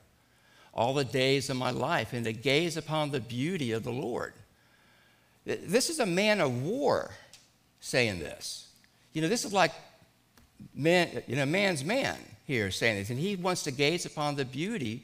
[0.73, 4.33] all the days of my life, and to gaze upon the beauty of the Lord.
[5.45, 7.11] This is a man of war
[7.79, 8.67] saying this.
[9.13, 9.71] You know, this is like
[10.73, 14.45] man, you know, man's man here saying this, and he wants to gaze upon the
[14.45, 15.03] beauty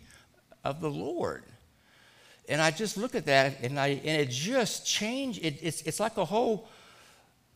[0.63, 1.43] of the Lord.
[2.47, 5.43] And I just look at that and, I, and it just changed.
[5.43, 6.67] It, it's, it's, like a whole,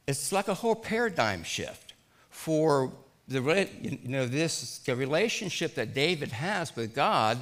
[0.08, 1.94] it's like a whole paradigm shift
[2.30, 2.92] for
[3.28, 7.42] the, you know, this, the relationship that David has with God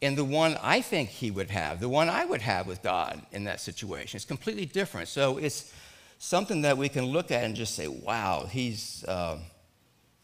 [0.00, 3.20] and the one I think he would have, the one I would have with God
[3.30, 4.16] in that situation.
[4.16, 5.08] It's completely different.
[5.08, 5.72] So it's
[6.18, 9.38] something that we can look at and just say, wow, he's, uh,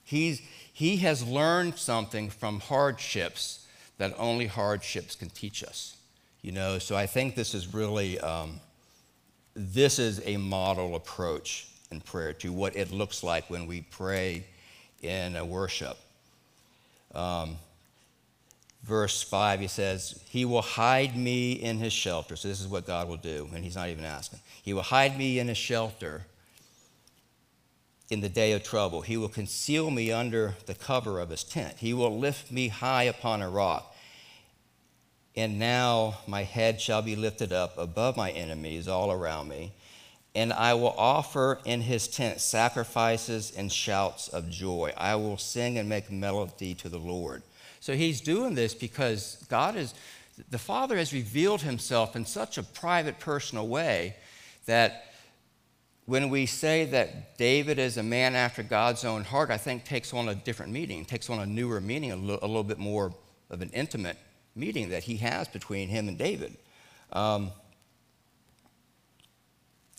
[0.04, 3.66] he's, he has learned something from hardships
[3.98, 5.96] that only hardships can teach us.
[6.42, 8.60] You know, so I think this is really, um,
[9.54, 14.44] this is a model approach in prayer to what it looks like when we pray
[15.02, 15.96] in a worship.
[17.14, 17.56] Um,
[18.82, 22.36] verse 5, he says, He will hide me in his shelter.
[22.36, 24.40] So this is what God will do, and he's not even asking.
[24.62, 26.22] He will hide me in his shelter
[28.10, 29.02] in the day of trouble.
[29.02, 31.76] He will conceal me under the cover of his tent.
[31.78, 33.94] He will lift me high upon a rock.
[35.36, 39.72] And now my head shall be lifted up above my enemies all around me.
[40.34, 44.92] And I will offer in his tent sacrifices and shouts of joy.
[44.96, 47.42] I will sing and make melody to the Lord.
[47.80, 49.94] So he's doing this because God is,
[50.50, 54.16] the Father has revealed himself in such a private, personal way
[54.66, 55.06] that
[56.08, 60.14] when we say that David is a man after God's own heart, I think takes
[60.14, 63.12] on a different meaning, takes on a newer meaning, a little, little bit more
[63.50, 64.16] of an intimate
[64.56, 66.56] meeting that he has between him and David.
[67.12, 67.50] Um,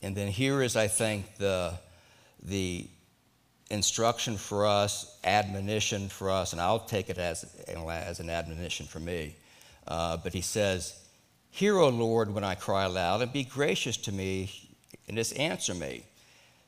[0.02, 1.74] and then here is, I think, the,
[2.44, 2.88] the
[3.70, 9.00] instruction for us, admonition for us, and I'll take it as, as an admonition for
[9.00, 9.36] me.
[9.88, 10.96] Uh, but he says,
[11.52, 14.52] Hear, O Lord, when I cry aloud, and be gracious to me,
[15.08, 16.04] and just answer me.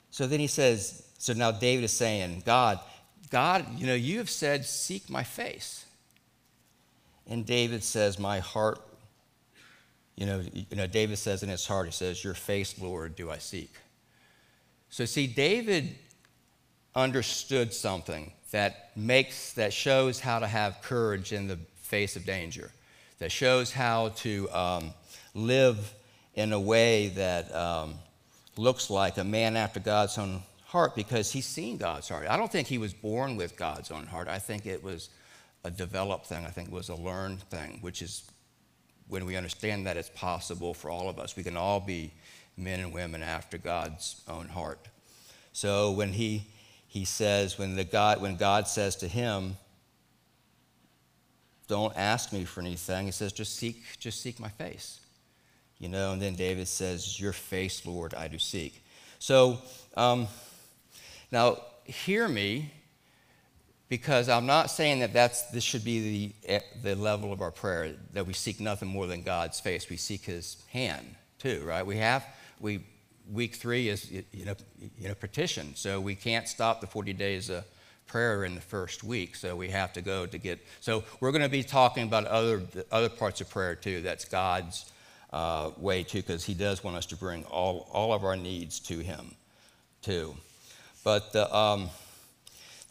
[0.10, 2.80] So then he says, So now David is saying, God,
[3.30, 5.86] God, you know, you have said, Seek my face.
[7.28, 8.82] And David says, My heart,
[10.22, 13.32] you know, you know, David says in his heart, he says, Your face, Lord, do
[13.32, 13.74] I seek.
[14.92, 15.96] So see, David
[16.94, 22.70] understood something that makes, that shows how to have courage in the face of danger,
[23.18, 24.94] that shows how to um,
[25.34, 25.92] live
[26.36, 27.96] in a way that um,
[28.58, 32.28] looks like a man after God's own heart because he's seen God's heart.
[32.30, 34.28] I don't think he was born with God's own heart.
[34.28, 35.10] I think it was
[35.64, 36.46] a developed thing.
[36.46, 38.31] I think it was a learned thing, which is
[39.08, 41.36] when we understand that it's possible for all of us.
[41.36, 42.12] We can all be
[42.58, 44.88] men and women after God's own heart.
[45.54, 46.48] So when he
[46.88, 49.58] he says when the God when God says to him,
[51.68, 55.00] "Don't ask me for anything," he says, "Just seek, just seek my face."
[55.80, 58.84] You know, and then David says, "Your face, Lord, I do seek."
[59.20, 59.62] So
[59.96, 60.28] um,
[61.32, 62.72] now hear me,
[63.92, 67.92] because I'm not saying that that's this should be the the level of our prayer
[68.14, 69.90] that we seek nothing more than God's face.
[69.90, 71.06] We seek His hand
[71.40, 71.86] too, right?
[71.86, 72.26] We have
[72.62, 72.86] we
[73.30, 74.56] week three is you know,
[74.98, 77.66] you know petition, so we can't stop the 40 days of
[78.08, 79.36] prayer in the first week.
[79.36, 80.66] So we have to go to get.
[80.80, 82.62] So we're going to be talking about other
[82.94, 84.00] other parts of prayer too.
[84.00, 84.90] That's God's
[85.34, 88.80] uh, way too, because He does want us to bring all all of our needs
[88.80, 89.36] to Him
[90.02, 90.34] too.
[91.04, 91.90] But the, um,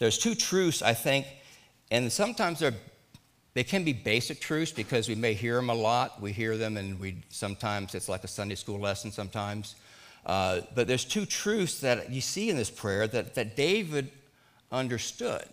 [0.01, 1.27] there's two truths I think,
[1.93, 2.75] and sometimes they're
[3.53, 6.21] they can be basic truths because we may hear them a lot.
[6.21, 9.11] We hear them, and we sometimes it's like a Sunday school lesson.
[9.11, 9.75] Sometimes,
[10.25, 14.13] uh, but there's two truths that you see in this prayer that, that David
[14.71, 15.45] understood.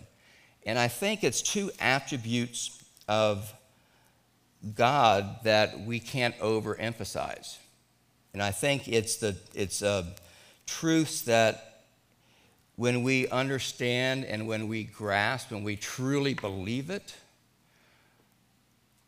[0.65, 3.51] And I think it's two attributes of
[4.75, 7.57] God that we can't overemphasize.
[8.33, 10.05] And I think it's the it's uh,
[10.67, 11.66] truths that
[12.77, 17.15] when we understand and when we grasp and we truly believe it,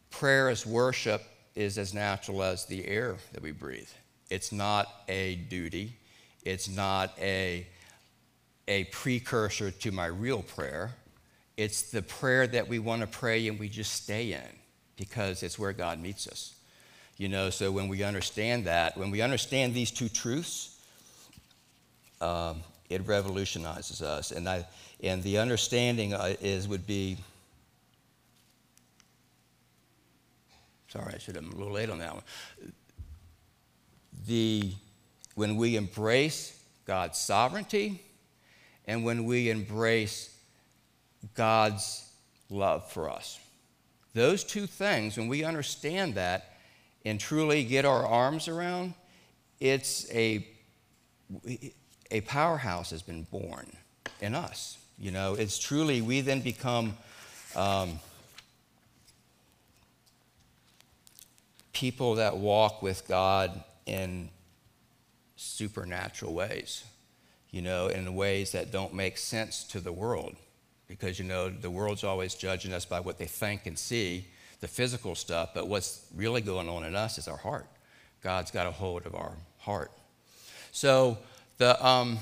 [0.09, 1.23] prayer as worship
[1.55, 3.89] is as natural as the air that we breathe.
[4.29, 5.93] It's not a duty.
[6.43, 7.67] It's not a,
[8.67, 10.95] a precursor to my real prayer.
[11.55, 14.59] It's the prayer that we want to pray and we just stay in
[14.97, 16.55] because it's where God meets us.
[17.17, 20.79] You know, so when we understand that, when we understand these two truths,
[22.21, 24.31] um, it revolutionizes us.
[24.31, 24.65] And, I,
[25.01, 27.17] and the understanding uh, is would be
[30.87, 32.23] sorry, I should have been a little late on that one
[34.29, 34.71] the,
[35.35, 38.01] when we embrace God's sovereignty
[38.85, 40.35] and when we embrace
[41.35, 42.07] God's
[42.49, 43.39] love for us.
[44.13, 46.57] Those two things, when we understand that
[47.05, 48.93] and truly get our arms around,
[49.59, 50.45] it's a,
[52.11, 53.71] a powerhouse has been born
[54.21, 54.77] in us.
[54.97, 56.97] You know, it's truly, we then become
[57.55, 57.99] um,
[61.73, 64.29] people that walk with God in
[65.37, 66.83] supernatural ways,
[67.51, 70.35] you know, in ways that don't make sense to the world.
[70.87, 74.25] Because, you know, the world's always judging us by what they think and see,
[74.59, 77.67] the physical stuff, but what's really going on in us is our heart.
[78.21, 79.91] God's got a hold of our heart.
[80.71, 81.17] So,
[81.59, 82.17] the, um,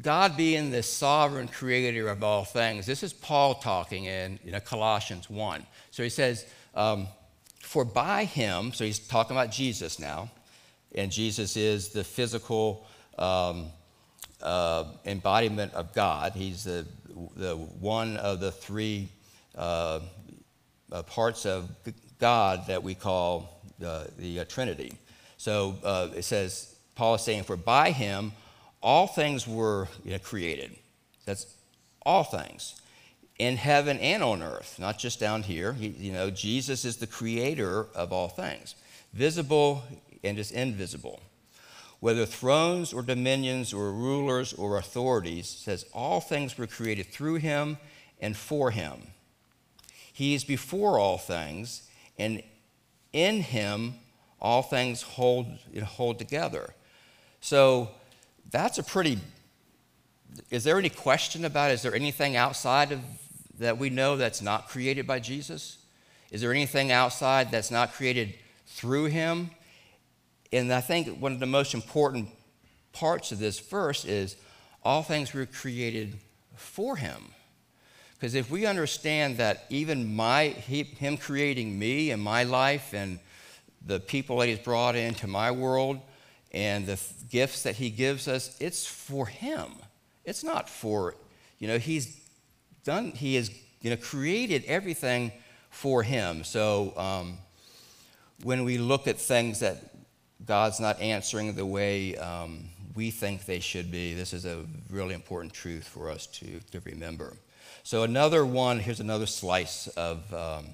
[0.00, 4.60] God being the sovereign creator of all things, this is Paul talking in you know,
[4.60, 5.66] Colossians 1.
[5.90, 7.08] So he says, um,
[7.60, 10.30] for by him, so he's talking about Jesus now,
[10.94, 12.86] and Jesus is the physical
[13.18, 13.66] um,
[14.40, 16.32] uh, embodiment of God.
[16.32, 16.86] He's the,
[17.36, 19.08] the one of the three
[19.56, 20.00] uh,
[20.92, 21.68] uh, parts of
[22.18, 24.92] God that we call the uh, Trinity.
[25.40, 28.32] So uh, it says, Paul is saying, For by him
[28.82, 30.76] all things were you know, created.
[31.24, 31.46] That's
[32.04, 32.78] all things
[33.38, 35.72] in heaven and on earth, not just down here.
[35.72, 38.74] He, you know, Jesus is the creator of all things,
[39.14, 39.82] visible
[40.22, 41.20] and is invisible.
[42.00, 47.78] Whether thrones or dominions or rulers or authorities, says all things were created through him
[48.20, 49.00] and for him.
[50.12, 51.88] He is before all things,
[52.18, 52.42] and
[53.14, 53.94] in him
[54.40, 55.46] all things hold,
[55.82, 56.74] hold together.
[57.40, 57.90] So
[58.50, 59.18] that's a pretty
[60.50, 63.00] is there any question about is there anything outside of
[63.58, 65.78] that we know that's not created by Jesus?
[66.30, 68.34] Is there anything outside that's not created
[68.66, 69.50] through him?
[70.52, 72.28] And I think one of the most important
[72.92, 74.36] parts of this verse is
[74.82, 76.16] all things were created
[76.56, 77.32] for him.
[78.14, 83.18] Because if we understand that even my, he, him creating me and my life and
[83.84, 86.00] the people that he's brought into my world
[86.52, 87.00] and the
[87.30, 89.72] gifts that he gives us, it's for him.
[90.24, 91.14] It's not for,
[91.58, 92.20] you know, he's
[92.84, 93.50] done, he has,
[93.80, 95.32] you know, created everything
[95.70, 96.44] for him.
[96.44, 97.38] So um,
[98.42, 99.94] when we look at things that
[100.44, 105.14] God's not answering the way um, we think they should be, this is a really
[105.14, 107.36] important truth for us to, to remember.
[107.82, 110.66] So, another one, here's another slice of um,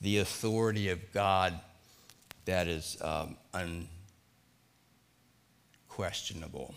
[0.00, 1.58] the authority of God
[2.44, 3.36] that is um,
[5.88, 6.74] unquestionable.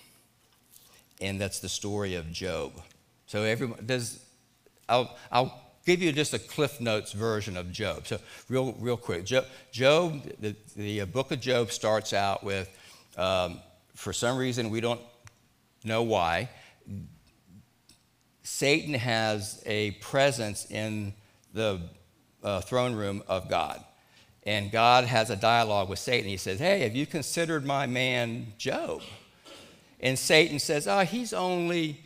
[1.22, 2.74] And that's the story of Job.
[3.28, 4.20] So, everyone, does,
[4.88, 8.06] I'll, I'll give you just a Cliff Notes version of Job.
[8.08, 12.70] So, real, real quick Job, Job the, the book of Job starts out with,
[13.18, 13.60] um,
[13.96, 15.02] for some reason, we don't
[15.84, 16.50] know why,
[18.44, 21.14] Satan has a presence in
[21.54, 21.82] the
[22.44, 23.84] uh, throne room of God.
[24.46, 26.30] And God has a dialogue with Satan.
[26.30, 29.02] He says, Hey, have you considered my man Job?
[30.00, 32.04] And Satan says, Oh, he's only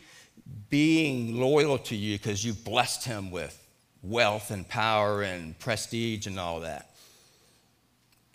[0.70, 3.56] being loyal to you because you've blessed him with
[4.02, 6.90] wealth and power and prestige and all that.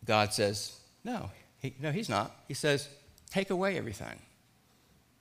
[0.05, 2.31] God says, No, he, no, he's not.
[2.47, 2.87] He says,
[3.31, 4.19] Take away everything.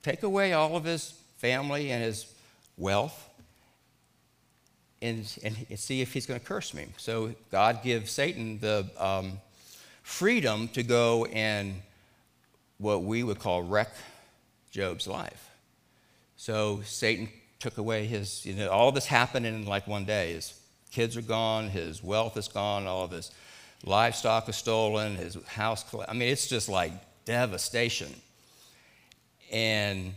[0.03, 2.31] Take away all of his family and his
[2.77, 3.24] wealth
[5.01, 6.87] and, and see if he's going to curse me.
[6.97, 9.33] So God gives Satan the um,
[10.03, 11.81] freedom to go and
[12.77, 13.91] what we would call wreck
[14.71, 15.49] Job's life.
[16.37, 17.29] So Satan
[17.59, 20.33] took away his, you know, all this happened in like one day.
[20.33, 20.59] His
[20.91, 23.31] kids are gone, his wealth is gone, all of his
[23.83, 26.91] livestock is stolen, his house, I mean, it's just like
[27.25, 28.13] devastation.
[29.51, 30.13] And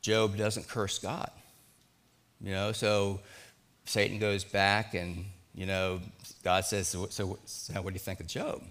[0.00, 1.30] Job doesn't curse God.
[2.42, 3.20] You know, so
[3.84, 5.24] Satan goes back and,
[5.54, 6.00] you know,
[6.42, 8.62] God says, so, so, what do you think of Job?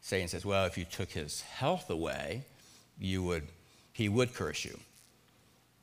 [0.00, 2.44] Satan says, well, if you took his health away,
[2.98, 3.44] you would,
[3.92, 4.78] he would curse you.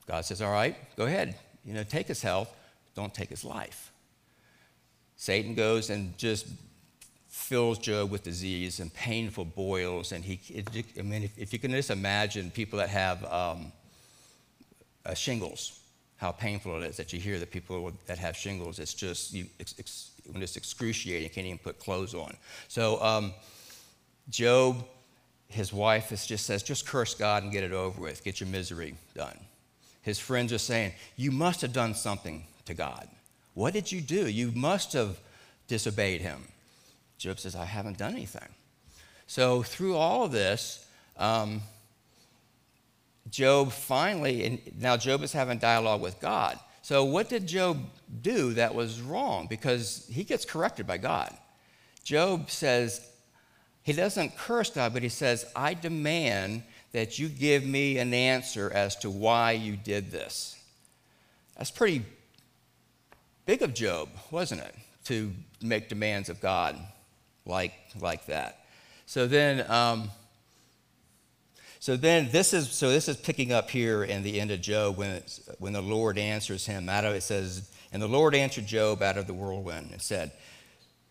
[0.06, 1.36] God says, all right, go ahead.
[1.66, 2.54] You know, take his health,
[2.96, 3.92] don't take his life.
[5.16, 6.48] Satan goes and just
[7.30, 10.12] fills Job with disease and painful boils.
[10.12, 10.68] And he, it,
[11.00, 13.72] I mean, if, if, you can just imagine people that have um,
[15.06, 15.81] uh, shingles,
[16.22, 19.48] how painful it is that you hear that people that have shingles, it's just, you,
[19.58, 22.38] it's, it's, when it's excruciating, you can't even put clothes on.
[22.68, 23.34] So, um,
[24.30, 24.86] Job,
[25.48, 28.94] his wife just says, just curse God and get it over with, get your misery
[29.16, 29.36] done.
[30.04, 33.08] His friends are saying, You must have done something to God.
[33.56, 34.28] What did you do?
[34.30, 35.20] You must have
[35.68, 36.44] disobeyed him.
[37.18, 38.50] Job says, I haven't done anything.
[39.26, 40.86] So, through all of this,
[41.18, 41.62] um,
[43.32, 46.60] Job finally, and now Job is having dialogue with God.
[46.82, 47.80] So, what did Job
[48.22, 49.48] do that was wrong?
[49.50, 51.34] Because he gets corrected by God.
[52.04, 53.08] Job says,
[53.84, 58.70] he doesn't curse God, but he says, I demand that you give me an answer
[58.74, 60.58] as to why you did this.
[61.58, 62.04] That's pretty
[63.46, 64.76] big of Job, wasn't it?
[65.06, 66.78] To make demands of God
[67.46, 68.66] like, like that.
[69.06, 70.12] So then, um,
[71.82, 74.98] so then this is so this is picking up here in the end of Job
[74.98, 75.24] when
[75.58, 79.18] when the Lord answers him out of it says, and the Lord answered Job out
[79.18, 80.32] of the whirlwind and said,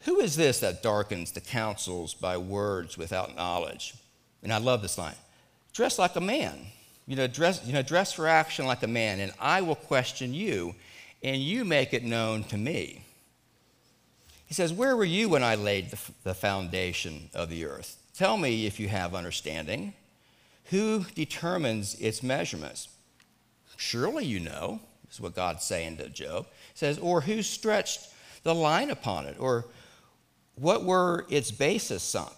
[0.05, 3.95] Who is this that darkens the counsels by words without knowledge?
[4.45, 5.17] And I love this line.
[5.73, 6.57] Dress like a man.
[7.09, 10.33] You know, dress, you know, dress for action like a man, and I will question
[10.33, 10.77] you,
[11.21, 13.05] and you make it known to me.
[14.47, 17.97] He says, Where were you when I laid the, the foundation of the earth?
[18.15, 19.95] Tell me if you have understanding.
[20.67, 22.89] Who determines its measurements?
[23.77, 24.81] Surely you know,
[25.11, 26.47] is what God's saying to Job.
[26.75, 28.09] Says, or who stretched
[28.43, 29.37] the line upon it?
[29.39, 29.67] Or
[30.55, 32.35] what were its bases sunk?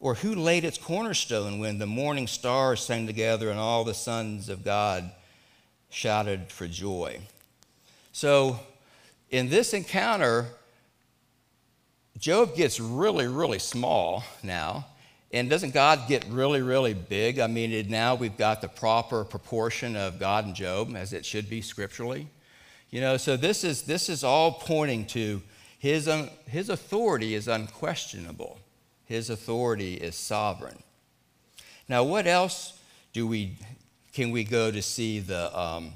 [0.00, 4.48] Or who laid its cornerstone when the morning stars sang together and all the sons
[4.48, 5.10] of God
[5.90, 7.20] shouted for joy?
[8.12, 8.60] So,
[9.30, 10.46] in this encounter,
[12.18, 14.86] Job gets really, really small now
[15.34, 17.40] and doesn't God get really, really big?
[17.40, 21.50] I mean, now we've got the proper proportion of God and Job as it should
[21.50, 22.28] be scripturally.
[22.90, 25.42] You know, so this is, this is all pointing to
[25.80, 28.60] his, un, his authority is unquestionable,
[29.06, 30.78] his authority is sovereign.
[31.88, 32.80] Now, what else
[33.12, 33.56] do we,
[34.12, 35.94] can we go to see the, um,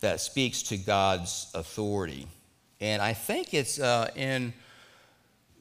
[0.00, 2.26] that speaks to God's authority?
[2.80, 4.52] And I think it's uh, in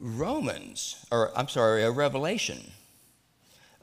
[0.01, 2.71] Romans, or I'm sorry, a Revelation.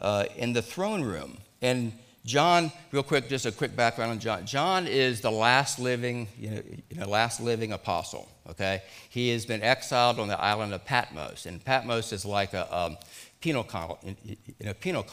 [0.01, 1.39] uh, in the throne room.
[1.63, 1.93] And
[2.25, 4.47] John, real quick, just a quick background on John.
[4.47, 8.29] John is the last living, you know, you know, last living apostle.
[8.51, 12.67] Okay, he has been exiled on the island of Patmos, and Patmos is like a,
[12.71, 12.99] a
[13.41, 13.67] penal,
[14.61, 15.07] know, penal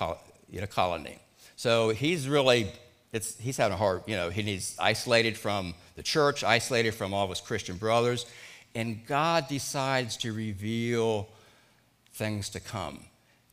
[0.61, 1.19] know, colony.
[1.57, 2.71] So he's really,
[3.11, 7.23] it's, he's having a hard, you know, he's isolated from the church, isolated from all
[7.23, 8.25] of his Christian brothers,
[8.75, 11.29] and God decides to reveal
[12.13, 12.99] things to come.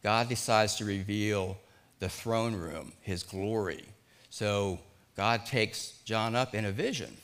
[0.02, 1.56] God decides to reveal
[2.00, 3.84] the throne room, his glory.
[4.30, 4.80] So
[5.16, 7.16] God takes John up in a vision.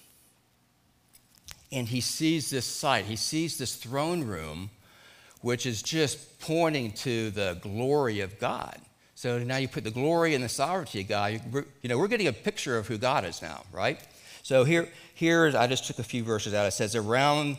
[1.72, 4.70] And he sees this sight, he sees this throne room,
[5.42, 8.80] which is just pointing to the glory of God.
[9.16, 11.40] So now you put the glory and the sovereignty of God.
[11.82, 14.01] You, know, we're getting a picture of who God is now, right?
[14.44, 16.66] So here, here I just took a few verses out.
[16.66, 17.59] It says, Around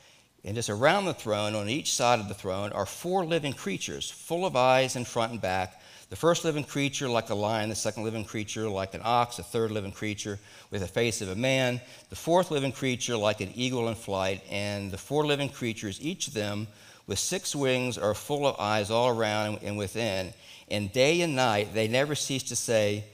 [0.43, 4.09] And just around the throne, on each side of the throne, are four living creatures,
[4.09, 5.79] full of eyes in front and back.
[6.09, 9.43] The first living creature like a lion, the second living creature like an ox, the
[9.43, 10.39] third living creature
[10.71, 11.79] with the face of a man,
[12.09, 16.27] the fourth living creature like an eagle in flight, and the four living creatures, each
[16.27, 16.67] of them
[17.07, 20.33] with six wings, are full of eyes all around and within.
[20.69, 23.05] And day and night they never cease to say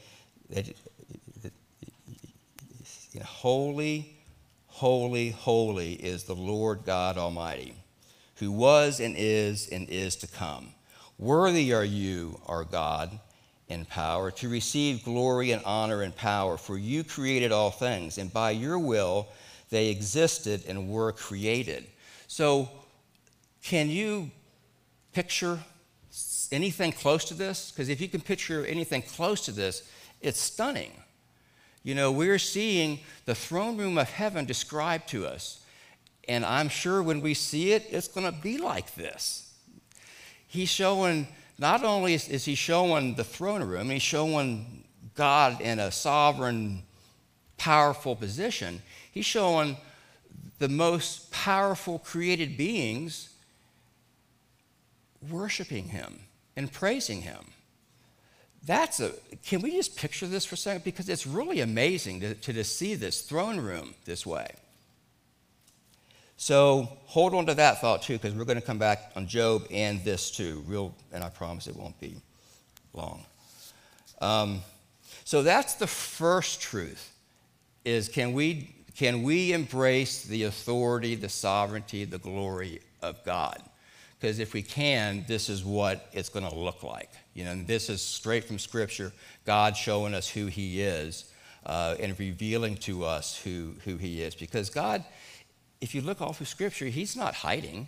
[0.49, 0.73] that,
[3.23, 4.16] Holy,
[4.77, 7.73] holy, holy is the Lord God Almighty,
[8.35, 10.67] who was and is and is to come.
[11.17, 13.19] Worthy are you, our God,
[13.69, 18.31] in power, to receive glory and honor and power, for you created all things, and
[18.31, 19.27] by your will
[19.71, 21.87] they existed and were created.
[22.27, 22.69] So,
[23.63, 24.29] can you
[25.11, 25.57] picture
[26.51, 27.71] anything close to this?
[27.71, 29.89] Because if you can picture anything close to this,
[30.21, 30.91] it's stunning.
[31.87, 35.63] You know, we're seeing the throne room of heaven described to us.
[36.27, 39.53] And I'm sure when we see it, it's going to be like this
[40.47, 44.83] he's showing, not only is, is he showing the throne room, he's showing
[45.15, 46.83] God in a sovereign,
[47.55, 48.81] powerful position.
[49.09, 49.77] He's showing
[50.59, 53.29] the most powerful created beings
[55.29, 56.19] worshiping him
[56.57, 57.45] and praising him.
[58.67, 59.13] That's a,
[59.45, 60.83] can we just picture this for a second?
[60.83, 64.49] Because it's really amazing to, to, to see this throne room this way.
[66.35, 69.65] So hold on to that thought too, because we're going to come back on Job
[69.71, 70.63] and this too.
[70.67, 72.17] Real, and I promise it won't be
[72.93, 73.23] long.
[74.19, 74.59] Um,
[75.23, 77.11] so that's the first truth:
[77.85, 83.61] is can we can we embrace the authority, the sovereignty, the glory of God?
[84.19, 87.11] Because if we can, this is what it's going to look like.
[87.37, 89.13] You know, and this is straight from Scripture.
[89.45, 91.31] God showing us who He is
[91.65, 94.35] uh, and revealing to us who who He is.
[94.35, 95.05] Because God
[95.81, 97.87] if you look all through Scripture, he's not hiding.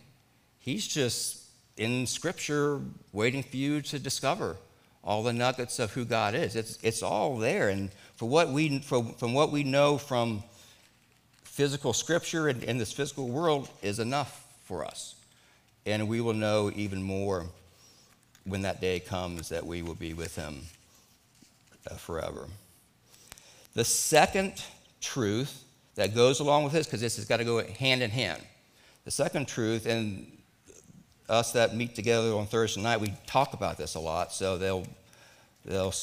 [0.59, 1.43] He's just
[1.77, 2.81] in Scripture
[3.13, 4.57] waiting for you to discover
[5.03, 6.55] all the nuggets of who God is.
[6.55, 7.69] It's, it's all there.
[7.69, 10.43] And for what we, from, from what we know from
[11.43, 15.15] physical Scripture and in this physical world is enough for us.
[15.85, 17.47] And we will know even more
[18.49, 20.61] when that day comes that we will be with Him
[21.89, 22.47] uh, forever.
[23.73, 24.63] The second
[25.01, 25.63] truth
[25.95, 28.41] that goes along with this because this has got to go hand in hand.
[29.05, 30.31] The second truth, and
[31.27, 34.85] us that meet together on Thursday night, we talk about this a lot, so they'll,
[35.65, 35.93] they'll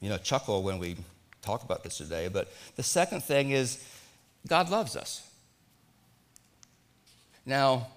[0.00, 0.96] you know, chuckle when we
[1.42, 2.28] talk about this today.
[2.28, 3.82] But the second thing is
[4.46, 5.26] God loves us.
[7.46, 7.88] Now,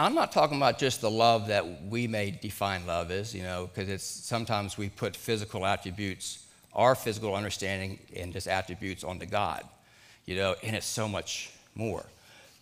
[0.00, 3.68] I'm not talking about just the love that we may define love as, you know,
[3.72, 9.64] because it's sometimes we put physical attributes our physical understanding and just attributes onto God,
[10.24, 12.04] you know, and it's so much more.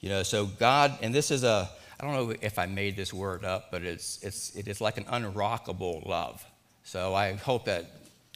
[0.00, 1.68] You know, so God, and this is a,
[2.00, 4.96] I don't know if I made this word up, but it's, it's, it is like
[4.96, 6.44] an unrockable love.
[6.84, 7.86] So I hope that,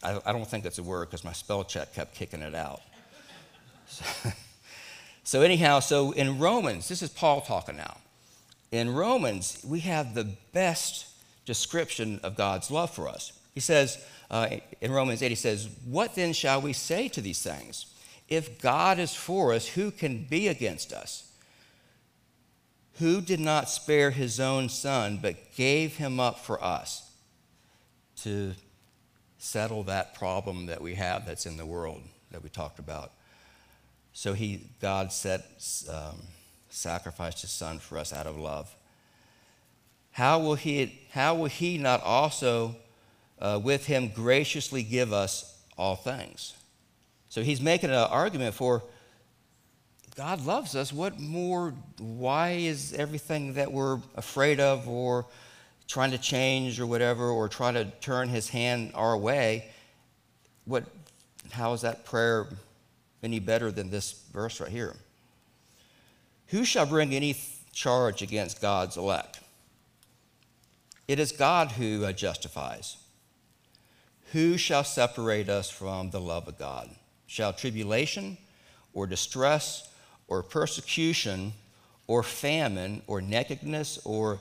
[0.02, 2.82] I, I don't think that's a word because my spell check kept kicking it out.
[3.86, 4.04] So,
[5.24, 7.96] so, anyhow, so in Romans, this is Paul talking now.
[8.72, 11.06] In Romans, we have the best
[11.44, 13.38] description of God's love for us.
[13.54, 14.48] He says, uh,
[14.80, 17.86] in Romans 8, he says, What then shall we say to these things?
[18.28, 21.30] If God is for us, who can be against us?
[22.98, 27.10] Who did not spare his own son, but gave him up for us
[28.22, 28.54] to
[29.38, 32.00] settle that problem that we have that's in the world
[32.30, 33.12] that we talked about.
[34.14, 35.44] So he, God set,
[35.90, 36.16] um,
[36.72, 38.74] sacrificed his son for us out of love.
[40.12, 42.76] How will he, how will he not also
[43.40, 46.54] uh, with him graciously give us all things?
[47.28, 48.82] So he's making an argument for
[50.14, 50.92] God loves us.
[50.92, 51.72] What more?
[51.98, 55.26] Why is everything that we're afraid of or
[55.88, 59.70] trying to change or whatever, or trying to turn his hand our way?
[60.66, 60.84] What?
[61.50, 62.46] How is that prayer
[63.22, 64.94] any better than this verse right here?
[66.52, 67.34] Who shall bring any
[67.72, 69.40] charge against God's elect?
[71.08, 72.98] It is God who uh, justifies.
[74.32, 76.90] Who shall separate us from the love of God?
[77.26, 78.36] Shall tribulation
[78.92, 79.88] or distress
[80.28, 81.54] or persecution
[82.06, 84.38] or famine or nakedness or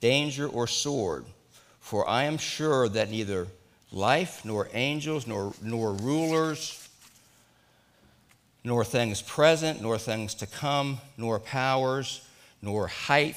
[0.00, 1.24] danger or sword?
[1.78, 3.46] For I am sure that neither
[3.92, 6.83] life nor angels nor, nor rulers
[8.64, 12.26] nor things present nor things to come nor powers
[12.62, 13.36] nor height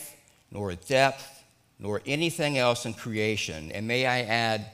[0.52, 1.44] nor depth
[1.80, 3.72] nor anything else in creation.
[3.72, 4.66] And may I add,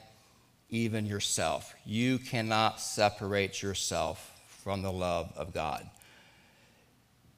[0.69, 1.73] even yourself.
[1.85, 4.31] You cannot separate yourself
[4.63, 5.87] from the love of God.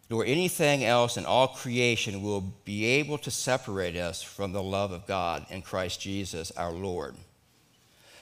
[0.10, 4.92] Nor anything else in all creation will be able to separate us from the love
[4.92, 7.16] of God in Christ Jesus our Lord.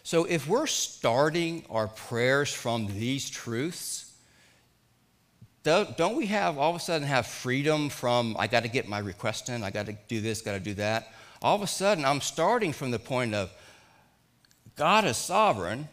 [0.02, 4.03] So, if we're starting our prayers from these truths,
[5.64, 9.00] don't we have all of a sudden have freedom from, I got to get my
[9.00, 11.14] request in, I got to do this, got to do that?
[11.44, 13.52] all of a sudden I'm starting from the point of
[14.76, 15.90] God is sovereign,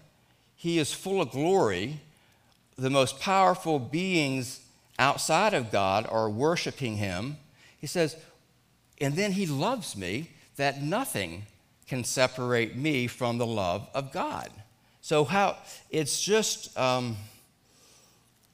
[0.54, 2.00] He is full of glory.
[2.78, 4.60] The most powerful beings
[4.98, 7.36] outside of God are worshiping Him.
[7.78, 8.16] He says,
[8.98, 11.44] and then He loves me, that nothing
[11.86, 14.48] can separate me from the love of God.
[15.02, 15.56] So, how
[15.90, 17.16] it's just, um,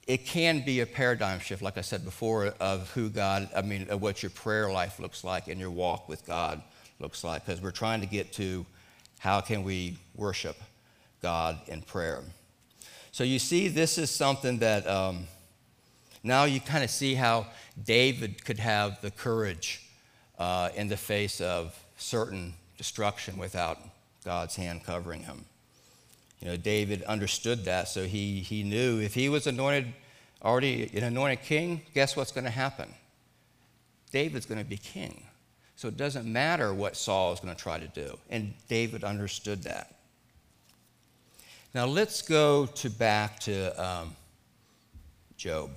[0.07, 3.87] it can be a paradigm shift, like I said before, of who God, I mean,
[3.89, 6.61] of what your prayer life looks like and your walk with God
[6.99, 8.65] looks like because we're trying to get to
[9.19, 10.55] how can we worship
[11.21, 12.23] God in prayer.
[13.11, 15.27] So you see, this is something that um,
[16.23, 17.47] now you kind of see how
[17.83, 19.83] David could have the courage
[20.39, 23.79] uh, in the face of certain destruction without
[24.23, 25.45] God's hand covering him.
[26.41, 29.93] You know, David understood that, so he, he knew if he was anointed,
[30.43, 32.93] already an anointed king, guess what's going to happen?
[34.11, 35.23] David's going to be king.
[35.75, 38.17] So it doesn't matter what Saul is going to try to do.
[38.29, 39.95] And David understood that.
[41.73, 44.15] Now let's go to back to um,
[45.37, 45.71] Job.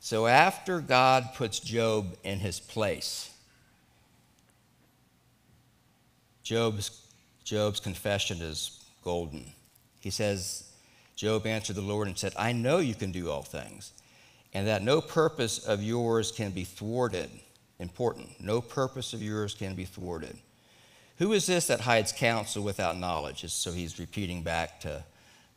[0.00, 3.30] So after God puts Job in his place,
[6.42, 7.02] Job's,
[7.44, 9.52] Job's confession is golden.
[10.00, 10.70] He says,
[11.16, 13.92] Job answered the Lord and said, I know you can do all things,
[14.54, 17.30] and that no purpose of yours can be thwarted
[17.80, 18.40] important.
[18.40, 20.36] No purpose of yours can be thwarted.
[21.18, 23.44] Who is this that hides counsel without knowledge?
[23.50, 25.02] So he's repeating back to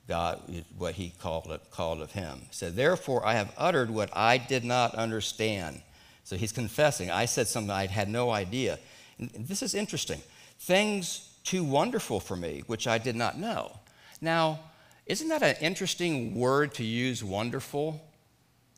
[0.08, 0.42] God
[0.78, 2.40] what he called, it, called of him.
[2.40, 5.82] He said, Therefore I have uttered what I did not understand.
[6.24, 8.80] So he's confessing, I said something I had no idea.
[9.20, 10.22] And this is interesting.
[10.60, 13.80] Things too wonderful for me, which I did not know.
[14.22, 14.60] Now,
[15.06, 18.02] isn't that an interesting word to use, wonderful,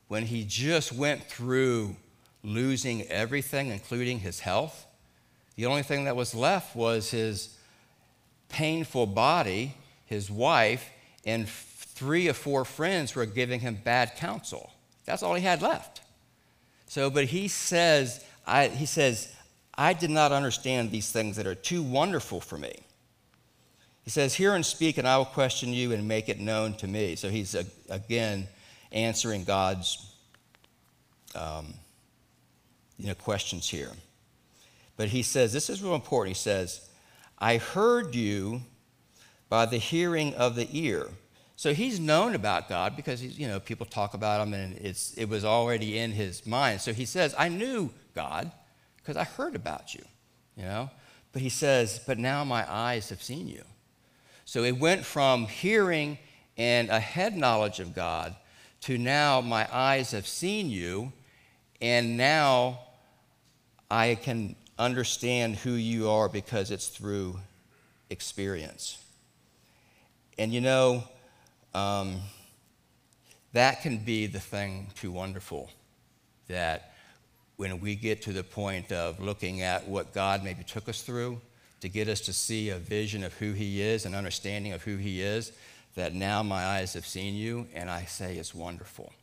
[0.08, 1.96] when he just went through
[2.46, 4.86] losing everything, including his health.
[5.56, 7.58] The only thing that was left was his
[8.50, 9.74] painful body,
[10.06, 10.90] his wife,
[11.26, 14.72] and three or four friends were giving him bad counsel.
[15.06, 16.02] That's all he had left.
[16.88, 19.34] So, but he says, I, he says,
[19.78, 22.74] I did not understand these things that are too wonderful for me.
[24.04, 26.88] He says, Hear and speak, and I will question you and make it known to
[26.88, 27.16] me.
[27.16, 27.56] So he's
[27.90, 28.48] again
[28.92, 30.16] answering God's
[31.36, 31.74] um,
[32.98, 33.92] you know, questions here.
[34.98, 36.36] But he says, this is real important.
[36.36, 36.90] He says,
[37.38, 38.62] I heard you
[39.50, 41.08] by the hearing of the ear.
[41.58, 45.14] So he's known about God because he's, you know, people talk about him and it's,
[45.14, 46.82] it was already in his mind.
[46.82, 48.52] So he says, I knew God
[49.06, 50.04] because I heard about you,
[50.58, 50.90] you know.
[51.32, 53.64] But he says, but now my eyes have seen you.
[54.46, 56.18] So it went from hearing
[56.58, 58.36] and a head knowledge of God
[58.82, 61.12] to now my eyes have seen you,
[61.82, 62.80] and now
[63.92, 67.40] I can understand who you are because it's through
[68.10, 69.04] experience.
[70.38, 71.04] And you know,
[71.74, 72.22] um,
[73.54, 75.70] that can be the thing too wonderful
[76.48, 76.95] that
[77.58, 81.40] when we get to the point of looking at what God maybe took us through,
[81.82, 84.98] to get us to see a vision of who He is, an understanding of who
[84.98, 85.52] He is,
[85.96, 89.14] that now my eyes have seen you, and I say it's wonderful.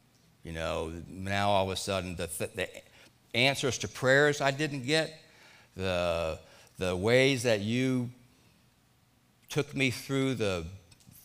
[0.45, 2.69] You know, now all of a sudden, the, the
[3.35, 5.13] answers to prayers I didn't get,
[5.77, 6.39] the,
[6.79, 8.11] the ways that you
[9.49, 10.65] took me through the,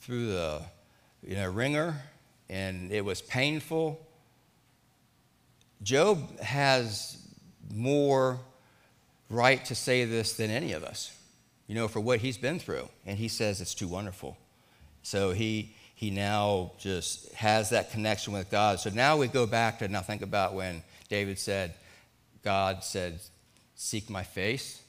[0.01, 0.61] through the
[1.25, 2.01] you know, ringer,
[2.49, 4.06] and it was painful.
[5.83, 7.17] Job has
[7.73, 8.39] more
[9.29, 11.15] right to say this than any of us,
[11.67, 12.87] you know, for what he's been through.
[13.05, 14.37] And he says it's too wonderful.
[15.03, 18.79] So he, he now just has that connection with God.
[18.79, 21.73] So now we go back to now think about when David said,
[22.43, 23.19] God said,
[23.75, 24.81] Seek my face.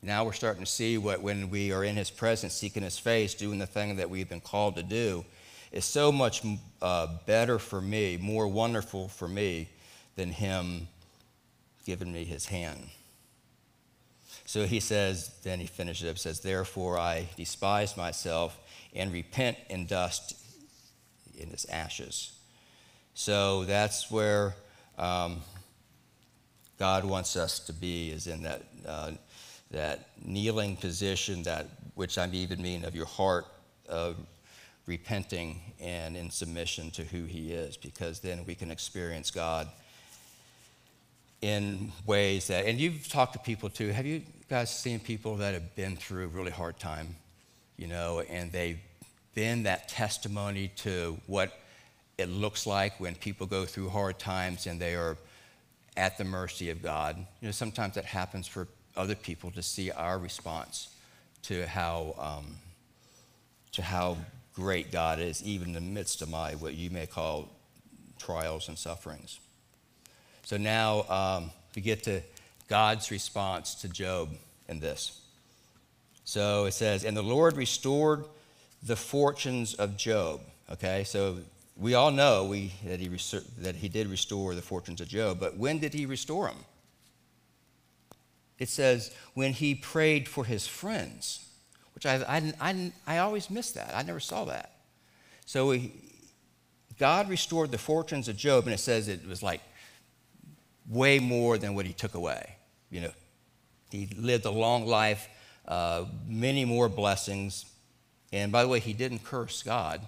[0.00, 3.34] Now we're starting to see what when we are in his presence, seeking his face,
[3.34, 5.22] doing the thing that we've been called to do,
[5.70, 6.42] is so much
[6.80, 9.68] uh, better for me, more wonderful for me
[10.16, 10.88] than him
[11.84, 12.90] giving me his hand.
[14.46, 18.58] So he says, then he finishes up, says, Therefore I despise myself
[18.94, 20.34] and repent in dust
[21.38, 22.32] in its ashes.
[23.14, 24.54] So that's where
[24.98, 25.40] um,
[26.78, 29.12] God wants us to be, is in that, uh,
[29.70, 33.46] that kneeling position, that which I'm even mean of your heart,
[33.88, 34.16] of
[34.86, 39.68] repenting and in submission to who He is, because then we can experience God
[41.42, 43.88] in ways that, and you've talked to people too.
[43.88, 47.16] Have you guys seen people that have been through a really hard time,
[47.76, 48.80] you know, and they've
[49.34, 51.58] been that testimony to what
[52.18, 55.16] it looks like when people go through hard times and they are
[55.96, 57.16] at the mercy of God?
[57.16, 60.88] You know, sometimes that happens for other people to see our response
[61.42, 62.56] to how, um,
[63.72, 64.18] to how
[64.52, 67.48] great God is, even in the midst of my, what you may call
[68.18, 69.38] trials and sufferings.
[70.50, 72.22] So now um, we get to
[72.66, 74.30] God's response to Job
[74.68, 75.20] in this.
[76.24, 78.24] So it says, And the Lord restored
[78.82, 80.40] the fortunes of Job.
[80.72, 81.38] Okay, so
[81.76, 83.08] we all know we, that, he
[83.58, 86.64] that he did restore the fortunes of Job, but when did he restore them?
[88.58, 91.46] It says, when he prayed for his friends,
[91.94, 93.92] which I, I, I, I always missed that.
[93.94, 94.72] I never saw that.
[95.46, 95.92] So we,
[96.98, 99.60] God restored the fortunes of Job, and it says it was like
[100.90, 102.56] way more than what he took away.
[102.90, 103.12] You know,
[103.90, 105.28] he lived a long life,
[105.66, 107.64] uh, many more blessings.
[108.32, 110.00] And by the way, he didn't curse God,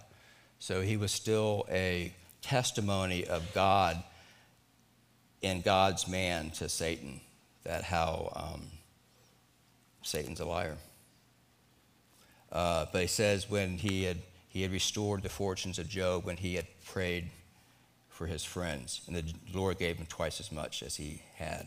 [0.59, 2.13] so he was still a
[2.43, 4.03] testimony of God
[5.43, 7.21] and God's man to Satan.
[7.65, 8.67] That how um,
[10.03, 10.77] Satan's a liar.
[12.51, 14.19] Uh, but he says when he had
[14.49, 17.31] he had restored the fortunes of Job when he had prayed
[18.13, 19.01] for his friends.
[19.07, 21.67] And the Lord gave him twice as much as he had.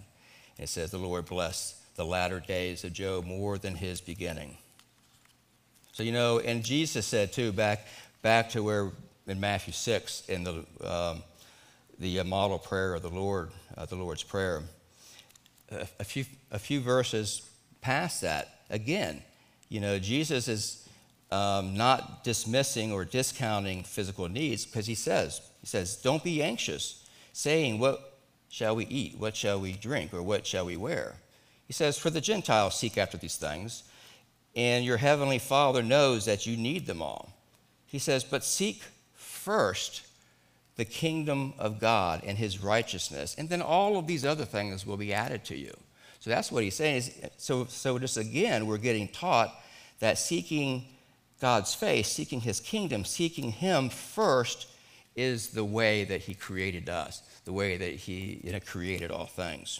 [0.57, 4.57] And it says, The Lord blessed the latter days of Job more than his beginning.
[5.91, 7.87] So, you know, and Jesus said too, back,
[8.21, 8.91] back to where
[9.27, 11.23] in Matthew 6, in the, um,
[11.99, 14.63] the uh, model prayer of the Lord, uh, the Lord's Prayer,
[15.71, 17.49] a, a, few, a few verses
[17.81, 19.21] past that, again,
[19.69, 20.87] you know, Jesus is
[21.31, 27.03] um, not dismissing or discounting physical needs because he says, he says, don't be anxious,
[27.33, 29.17] saying, what shall we eat?
[29.17, 30.13] What shall we drink?
[30.13, 31.15] Or what shall we wear?
[31.65, 33.81] He says, for the Gentiles seek after these things,
[34.55, 37.33] and your heavenly Father knows that you need them all.
[37.87, 38.83] He says, but seek
[39.15, 40.05] first
[40.75, 44.97] the kingdom of God and his righteousness, and then all of these other things will
[44.97, 45.75] be added to you.
[46.19, 47.05] So that's what he's saying.
[47.37, 49.51] So, so just again, we're getting taught
[49.97, 50.85] that seeking
[51.41, 54.67] God's face, seeking his kingdom, seeking him first
[55.15, 59.25] is the way that he created us, the way that he you know, created all
[59.25, 59.79] things.